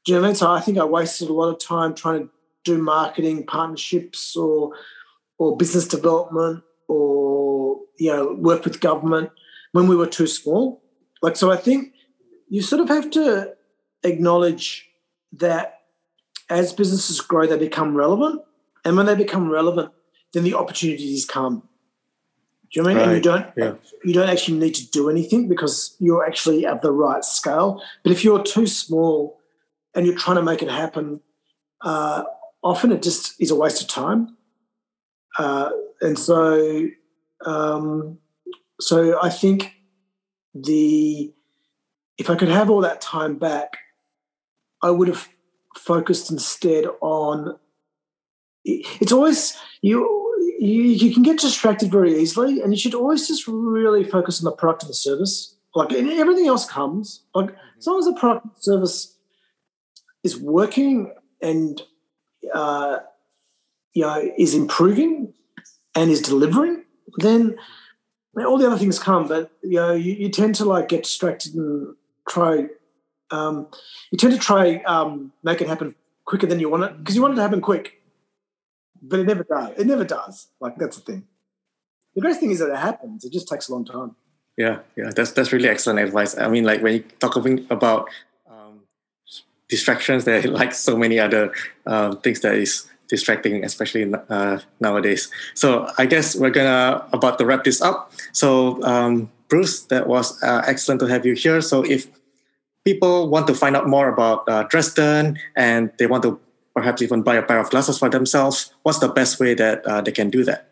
Do 0.04 0.12
you 0.12 0.18
know 0.18 0.22
what 0.22 0.26
I 0.26 0.30
mean? 0.30 0.36
So 0.36 0.50
I 0.50 0.60
think 0.60 0.78
I 0.78 0.84
wasted 0.84 1.28
a 1.28 1.32
lot 1.32 1.50
of 1.50 1.58
time 1.60 1.94
trying 1.94 2.24
to 2.24 2.30
do 2.64 2.78
marketing 2.78 3.46
partnerships 3.46 4.36
or 4.36 4.72
or 5.38 5.56
business 5.56 5.86
development 5.86 6.62
or 6.88 7.78
you 7.98 8.12
know 8.12 8.32
work 8.34 8.64
with 8.64 8.80
government 8.80 9.30
when 9.72 9.86
we 9.86 9.96
were 9.96 10.06
too 10.06 10.26
small. 10.26 10.82
Like 11.22 11.36
so, 11.36 11.50
I 11.50 11.56
think 11.56 11.94
you 12.52 12.60
sort 12.60 12.82
of 12.82 12.88
have 12.90 13.10
to 13.10 13.54
acknowledge 14.02 14.86
that 15.32 15.80
as 16.50 16.74
businesses 16.74 17.18
grow, 17.18 17.46
they 17.46 17.56
become 17.56 17.96
relevant. 17.96 18.42
And 18.84 18.94
when 18.94 19.06
they 19.06 19.14
become 19.14 19.48
relevant, 19.48 19.90
then 20.34 20.44
the 20.44 20.52
opportunities 20.52 21.24
come. 21.24 21.62
Do 22.70 22.80
you 22.80 22.82
know 22.82 22.90
what 22.90 22.90
I 22.90 22.94
mean? 22.94 22.98
Right. 22.98 23.06
And 23.06 23.16
you 23.16 23.22
don't 23.22 23.46
yeah. 23.56 23.74
you 24.04 24.12
don't 24.12 24.28
actually 24.28 24.58
need 24.58 24.74
to 24.74 24.86
do 24.90 25.08
anything 25.08 25.48
because 25.48 25.96
you're 25.98 26.26
actually 26.26 26.66
at 26.66 26.82
the 26.82 26.92
right 26.92 27.24
scale. 27.24 27.82
But 28.02 28.12
if 28.12 28.22
you're 28.22 28.42
too 28.42 28.66
small 28.66 29.40
and 29.94 30.04
you're 30.04 30.18
trying 30.18 30.36
to 30.36 30.42
make 30.42 30.60
it 30.60 30.70
happen, 30.70 31.20
uh, 31.80 32.24
often 32.62 32.92
it 32.92 33.02
just 33.02 33.34
is 33.40 33.50
a 33.50 33.56
waste 33.56 33.80
of 33.80 33.88
time. 33.88 34.36
Uh, 35.38 35.70
and 36.02 36.18
so, 36.18 36.86
um, 37.46 38.18
so 38.78 39.18
I 39.22 39.30
think 39.30 39.72
the 40.54 41.32
if 42.18 42.30
I 42.30 42.36
could 42.36 42.48
have 42.48 42.70
all 42.70 42.80
that 42.82 43.00
time 43.00 43.36
back, 43.36 43.78
I 44.82 44.90
would 44.90 45.08
have 45.08 45.28
focused 45.76 46.30
instead 46.30 46.86
on. 47.00 47.58
It's 48.64 49.12
always 49.12 49.56
you. 49.80 50.20
You, 50.58 50.82
you 50.82 51.12
can 51.12 51.24
get 51.24 51.40
distracted 51.40 51.90
very 51.90 52.20
easily, 52.20 52.60
and 52.60 52.72
you 52.72 52.78
should 52.78 52.94
always 52.94 53.26
just 53.26 53.48
really 53.48 54.04
focus 54.04 54.40
on 54.40 54.44
the 54.44 54.52
product 54.56 54.84
and 54.84 54.90
the 54.90 54.94
service. 54.94 55.56
Like 55.74 55.92
everything 55.92 56.46
else 56.46 56.68
comes. 56.68 57.24
Like 57.34 57.50
as 57.78 57.86
long 57.86 57.98
as 57.98 58.04
the 58.04 58.14
product 58.14 58.44
and 58.44 58.54
service 58.58 59.16
is 60.22 60.38
working 60.38 61.12
and 61.40 61.82
uh, 62.54 62.98
you 63.94 64.02
know 64.02 64.30
is 64.38 64.54
improving 64.54 65.34
and 65.94 66.10
is 66.10 66.22
delivering, 66.22 66.84
then 67.16 67.56
all 68.38 68.58
the 68.58 68.66
other 68.66 68.78
things 68.78 68.98
come. 68.98 69.26
But 69.26 69.50
you 69.62 69.76
know 69.76 69.94
you, 69.94 70.12
you 70.12 70.28
tend 70.28 70.54
to 70.56 70.64
like 70.64 70.88
get 70.88 71.04
distracted 71.04 71.54
and 71.54 71.96
try 72.28 72.68
um, 73.32 73.68
you 74.10 74.18
tend 74.18 74.32
to 74.34 74.38
try 74.38 74.76
um, 74.86 75.32
make 75.42 75.60
it 75.60 75.68
happen 75.68 75.94
quicker 76.24 76.46
than 76.46 76.60
you 76.60 76.68
want 76.68 76.84
it 76.84 76.98
because 76.98 77.16
you 77.16 77.22
want 77.22 77.32
it 77.32 77.36
to 77.36 77.42
happen 77.42 77.60
quick, 77.60 78.00
but 79.00 79.18
it 79.20 79.26
never 79.26 79.42
does. 79.42 79.78
It 79.78 79.86
never 79.86 80.04
does. 80.04 80.48
Like 80.60 80.76
that's 80.76 80.96
the 80.98 81.02
thing. 81.02 81.24
The 82.14 82.20
great 82.20 82.36
thing 82.36 82.50
is 82.50 82.58
that 82.58 82.70
it 82.70 82.76
happens. 82.76 83.24
It 83.24 83.32
just 83.32 83.48
takes 83.48 83.68
a 83.68 83.72
long 83.72 83.84
time. 83.84 84.14
Yeah, 84.56 84.80
yeah, 84.96 85.10
that's 85.16 85.32
that's 85.32 85.52
really 85.52 85.68
excellent 85.68 85.98
advice. 85.98 86.36
I 86.36 86.48
mean, 86.48 86.64
like 86.64 86.82
when 86.82 86.94
you 86.94 87.04
talk 87.20 87.36
about 87.36 88.08
um, 88.48 88.80
distractions, 89.68 90.26
there 90.26 90.40
are 90.40 90.48
like 90.62 90.74
so 90.74 90.96
many 90.96 91.18
other 91.18 91.52
um, 91.86 92.20
things 92.20 92.40
that 92.40 92.54
is 92.54 92.86
distracting, 93.08 93.64
especially 93.64 94.12
uh, 94.28 94.58
nowadays. 94.80 95.30
So 95.54 95.90
I 95.96 96.04
guess 96.04 96.36
we're 96.36 96.50
gonna 96.50 97.06
about 97.14 97.38
to 97.38 97.46
wrap 97.46 97.64
this 97.64 97.80
up. 97.80 98.12
So 98.32 98.82
um, 98.84 99.30
Bruce, 99.52 99.82
that 99.92 100.06
was 100.06 100.42
uh, 100.42 100.62
excellent 100.66 100.98
to 101.00 101.06
have 101.08 101.26
you 101.26 101.34
here. 101.34 101.60
So 101.60 101.84
if 101.84 102.06
people 102.86 103.28
want 103.28 103.46
to 103.48 103.54
find 103.54 103.76
out 103.76 103.86
more 103.86 104.08
about 104.08 104.48
uh, 104.48 104.62
Dresden 104.62 105.38
and 105.54 105.92
they 105.98 106.06
want 106.06 106.22
to 106.22 106.40
perhaps 106.74 107.02
even 107.02 107.20
buy 107.20 107.36
a 107.36 107.42
pair 107.42 107.58
of 107.58 107.68
glasses 107.68 107.98
for 107.98 108.08
themselves, 108.08 108.72
what's 108.82 109.00
the 109.00 109.08
best 109.08 109.38
way 109.38 109.52
that 109.52 109.84
uh, 109.84 110.00
they 110.00 110.10
can 110.10 110.30
do 110.30 110.42
that? 110.44 110.70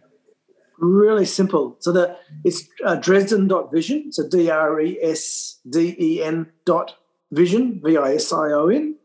Really 0.78 1.26
simple. 1.26 1.76
So 1.80 1.92
the 1.92 2.16
it's 2.42 2.66
uh, 2.82 2.94
Dresden.vision. 2.94 4.12
So 4.12 4.26
D 4.26 4.48
R 4.48 4.80
E 4.80 4.98
S 5.02 5.60
D 5.68 5.94
E 6.00 6.22
N 6.22 6.50
dot 6.64 6.96
vision, 7.32 7.82
V 7.84 7.98
I 7.98 8.14
S 8.14 8.32
I 8.32 8.50
O 8.52 8.68
N. 8.68 8.96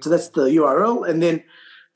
So 0.00 0.08
that's 0.08 0.28
the 0.28 0.48
URL. 0.56 1.06
And 1.06 1.22
then, 1.22 1.44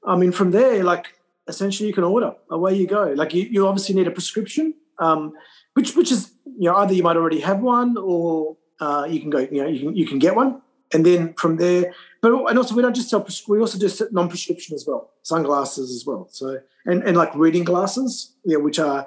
I 0.05 0.17
mean, 0.17 0.33
from 0.33 0.51
there, 0.51 0.85
like 0.85 1.15
essentially 1.49 1.89
you 1.89 1.95
can 1.95 2.05
order. 2.05 2.35
Away 2.51 2.75
you 2.75 2.87
go. 2.87 3.15
Like 3.17 3.33
you, 3.33 3.45
you 3.45 3.67
obviously 3.67 3.95
need 3.95 4.07
a 4.07 4.11
prescription. 4.11 4.75
Um, 4.99 5.33
which 5.73 5.97
which 5.97 6.13
is 6.13 6.32
you 6.47 6.69
know 6.69 6.77
either 6.77 6.95
you 6.95 7.03
might 7.03 7.17
already 7.17 7.41
have 7.41 7.61
one 7.61 7.97
or 7.97 8.57
uh, 8.81 9.07
you 9.09 9.21
can 9.21 9.31
go 9.31 9.39
you 9.39 9.63
know 9.63 9.69
you 9.69 9.81
can 9.81 9.97
you 9.97 10.07
can 10.07 10.19
get 10.19 10.37
one. 10.37 10.61
And 10.95 11.07
then 11.07 11.33
from 11.35 11.57
there 11.57 11.95
but 12.21 12.33
and 12.35 12.59
also 12.59 12.75
we 12.75 12.83
don't 12.83 12.95
just 12.95 13.09
sell 13.09 13.27
we 13.49 13.59
also 13.61 13.79
do 13.79 13.89
non-prescription 14.13 14.75
as 14.75 14.87
well 14.87 15.11
sunglasses 15.23 15.91
as 15.91 16.05
well. 16.07 16.29
So 16.31 16.61
and 16.85 17.03
and 17.03 17.17
like 17.17 17.35
reading 17.35 17.65
glasses 17.65 18.35
yeah 18.45 18.59
which 18.59 18.79
are 18.79 19.07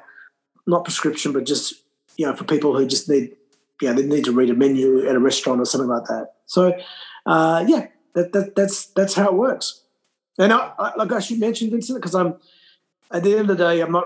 not 0.66 0.84
prescription 0.84 1.32
but 1.32 1.46
just 1.46 1.76
you 2.18 2.26
know 2.26 2.36
for 2.36 2.44
people 2.44 2.76
who 2.76 2.88
just 2.88 3.08
need 3.08 3.36
yeah 3.82 3.94
they 3.94 4.06
need 4.06 4.26
to 4.26 4.32
read 4.32 4.50
a 4.50 4.56
menu 4.56 5.08
at 5.08 5.16
a 5.16 5.20
restaurant 5.20 5.62
or 5.62 5.66
something 5.66 5.90
like 5.90 6.06
that. 6.06 6.34
So 6.48 6.76
uh, 7.28 7.64
yeah 7.68 7.88
that, 8.16 8.34
that 8.34 8.56
that's 8.56 8.88
that's 8.88 9.14
how 9.14 9.28
it 9.28 9.36
works. 9.36 9.84
And 10.40 10.52
I, 10.52 10.74
I, 10.80 10.96
like 10.96 11.12
I 11.12 11.20
should 11.20 11.40
mention 11.40 11.70
Vincent 11.70 12.00
because 12.00 12.16
I'm 12.16 12.36
at 13.12 13.24
the 13.24 13.38
end 13.38 13.50
of 13.50 13.58
the 13.58 13.64
day 13.64 13.82
I'm 13.82 13.92
not 13.92 14.06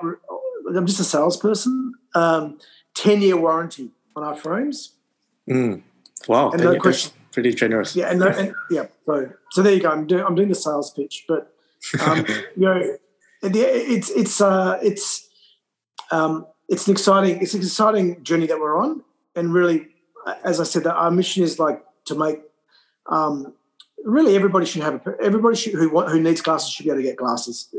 I'm 0.75 0.85
just 0.85 0.99
a 0.99 1.03
salesperson. 1.03 1.93
Um, 2.13 2.59
Ten 2.99 3.21
year 3.21 3.37
warranty 3.37 3.91
on 4.13 4.23
our 4.23 4.35
frames. 4.35 4.95
Mm. 5.49 5.83
Wow, 6.27 6.51
and 6.51 6.61
no 6.61 6.77
question, 6.77 7.13
pretty 7.31 7.53
generous. 7.53 7.95
Yeah, 7.95 8.09
and, 8.09 8.19
no, 8.19 8.27
and, 8.27 8.53
yeah. 8.69 8.87
So 9.05 9.31
so 9.51 9.63
there 9.63 9.73
you 9.73 9.81
go. 9.81 9.89
I'm 9.89 10.05
doing 10.05 10.25
I'm 10.25 10.35
doing 10.35 10.49
the 10.49 10.55
sales 10.55 10.91
pitch, 10.91 11.23
but 11.25 11.53
um, 12.05 12.25
you 12.57 12.65
know, 12.65 12.97
it's 13.41 14.09
it's 14.09 14.41
uh, 14.41 14.77
it's 14.83 15.29
um, 16.11 16.45
it's 16.67 16.87
an 16.87 16.91
exciting 16.91 17.41
it's 17.41 17.53
an 17.53 17.61
exciting 17.61 18.21
journey 18.21 18.47
that 18.47 18.59
we're 18.59 18.77
on, 18.77 19.01
and 19.33 19.53
really, 19.53 19.87
as 20.43 20.59
I 20.59 20.65
said, 20.65 20.85
our 20.85 21.09
mission 21.09 21.41
is 21.41 21.57
like 21.57 21.81
to 22.07 22.15
make 22.15 22.41
um, 23.05 23.53
really 24.03 24.35
everybody 24.35 24.65
should 24.65 24.81
have 24.81 24.95
a, 25.07 25.15
everybody 25.21 25.55
should, 25.55 25.73
who 25.73 25.89
want, 25.89 26.09
who 26.09 26.19
needs 26.19 26.41
glasses 26.41 26.69
should 26.69 26.83
be 26.83 26.89
able 26.89 27.01
to 27.01 27.07
get 27.07 27.15
glasses. 27.15 27.73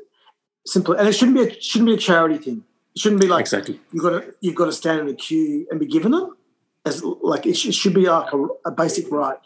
Simply, 0.64 0.96
and 0.98 1.08
it 1.08 1.12
shouldn't 1.12 1.36
be 1.36 1.44
a, 1.44 1.60
shouldn't 1.60 1.88
be 1.88 1.94
a 1.94 1.98
charity 1.98 2.38
thing. 2.38 2.64
It 2.94 3.00
shouldn't 3.00 3.20
be 3.20 3.28
like 3.28 3.40
exactly 3.40 3.80
you've 3.92 4.02
got 4.02 4.10
to 4.10 4.34
you've 4.40 4.54
got 4.54 4.66
to 4.66 4.72
stand 4.72 5.00
in 5.00 5.08
a 5.08 5.14
queue 5.14 5.66
and 5.70 5.78
be 5.78 5.86
given 5.86 6.12
them. 6.12 6.36
As 6.84 7.04
like 7.04 7.46
it, 7.46 7.50
it 7.64 7.74
should 7.74 7.94
be 7.94 8.06
like 8.06 8.32
a, 8.32 8.46
a, 8.64 8.70
basic 8.70 9.10
right. 9.12 9.36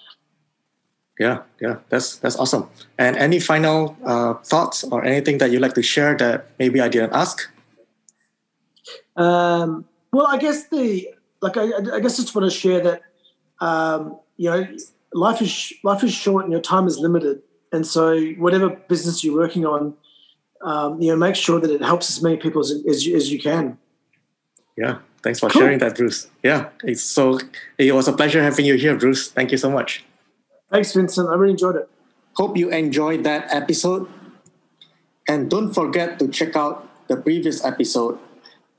Yeah, 1.19 1.43
yeah, 1.61 1.79
that's 1.89 2.17
that's 2.17 2.37
awesome. 2.37 2.69
And 2.97 3.17
any 3.17 3.41
final 3.41 3.97
uh, 4.05 4.35
thoughts 4.35 4.85
or 4.85 5.05
anything 5.05 5.39
that 5.39 5.51
you'd 5.51 5.61
like 5.61 5.75
to 5.75 5.83
share 5.83 6.17
that 6.17 6.51
maybe 6.59 6.81
I 6.81 6.89
didn't 6.89 7.13
ask? 7.13 7.51
Um, 9.17 9.85
well, 10.13 10.27
I 10.27 10.39
guess 10.39 10.69
the 10.69 11.09
like 11.41 11.57
I, 11.57 11.71
I 11.93 12.01
guess 12.01 12.17
just 12.17 12.35
want 12.35 12.51
to 12.51 12.57
share 12.57 12.81
that 12.81 13.03
um, 13.61 14.19
you 14.37 14.51
know 14.51 14.67
life 15.13 15.43
is 15.43 15.73
life 15.83 16.03
is 16.03 16.13
short 16.13 16.45
and 16.45 16.53
your 16.53 16.63
time 16.63 16.87
is 16.87 16.99
limited, 16.99 17.43
and 17.73 17.87
so 17.87 18.21
whatever 18.39 18.71
business 18.71 19.23
you're 19.23 19.37
working 19.37 19.67
on, 19.67 19.95
um, 20.65 21.01
you 21.01 21.11
know, 21.11 21.17
make 21.17 21.37
sure 21.37 21.61
that 21.61 21.71
it 21.71 21.83
helps 21.83 22.11
as 22.11 22.23
many 22.23 22.37
people 22.37 22.61
as, 22.61 22.73
as, 22.89 23.07
you, 23.07 23.17
as 23.17 23.31
you 23.31 23.39
can. 23.39 23.79
Yeah, 24.77 24.99
thanks 25.23 25.39
for 25.39 25.49
cool. 25.49 25.61
sharing 25.61 25.79
that, 25.79 25.97
Bruce. 25.97 26.27
Yeah, 26.43 26.71
it's 26.83 27.03
so 27.03 27.39
it 27.79 27.95
was 27.95 28.09
a 28.09 28.13
pleasure 28.13 28.43
having 28.43 28.65
you 28.65 28.75
here, 28.75 28.97
Bruce. 28.97 29.31
Thank 29.31 29.53
you 29.53 29.59
so 29.59 29.71
much. 29.71 30.05
Thanks, 30.73 30.93
Vincent. 30.93 31.29
I 31.29 31.35
really 31.35 31.53
enjoyed 31.53 31.77
it. 31.77 31.89
Hope 32.35 32.57
you 32.57 32.71
enjoyed 32.71 33.23
that 33.25 33.47
episode. 33.55 34.09
And 35.29 35.49
don't 35.49 35.73
forget 35.73 36.19
to 36.19 36.29
check 36.29 36.57
out 36.57 36.89
the 37.09 37.17
previous 37.17 37.65
episode. 37.65 38.19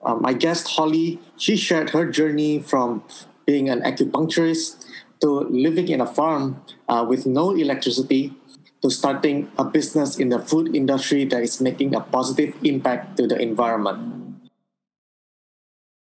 Um, 0.03 0.21
my 0.21 0.33
guest, 0.33 0.67
Holly, 0.67 1.19
she 1.37 1.55
shared 1.55 1.91
her 1.91 2.05
journey 2.05 2.59
from 2.59 3.03
being 3.45 3.69
an 3.69 3.81
acupuncturist 3.81 4.85
to 5.21 5.47
living 5.49 5.87
in 5.87 6.01
a 6.01 6.05
farm 6.05 6.61
uh, 6.89 7.05
with 7.07 7.25
no 7.25 7.51
electricity 7.51 8.33
to 8.81 8.89
starting 8.89 9.51
a 9.57 9.63
business 9.63 10.17
in 10.17 10.29
the 10.29 10.39
food 10.39 10.75
industry 10.75 11.25
that 11.25 11.41
is 11.41 11.61
making 11.61 11.95
a 11.95 12.01
positive 12.01 12.55
impact 12.63 13.17
to 13.17 13.27
the 13.27 13.38
environment. 13.39 14.24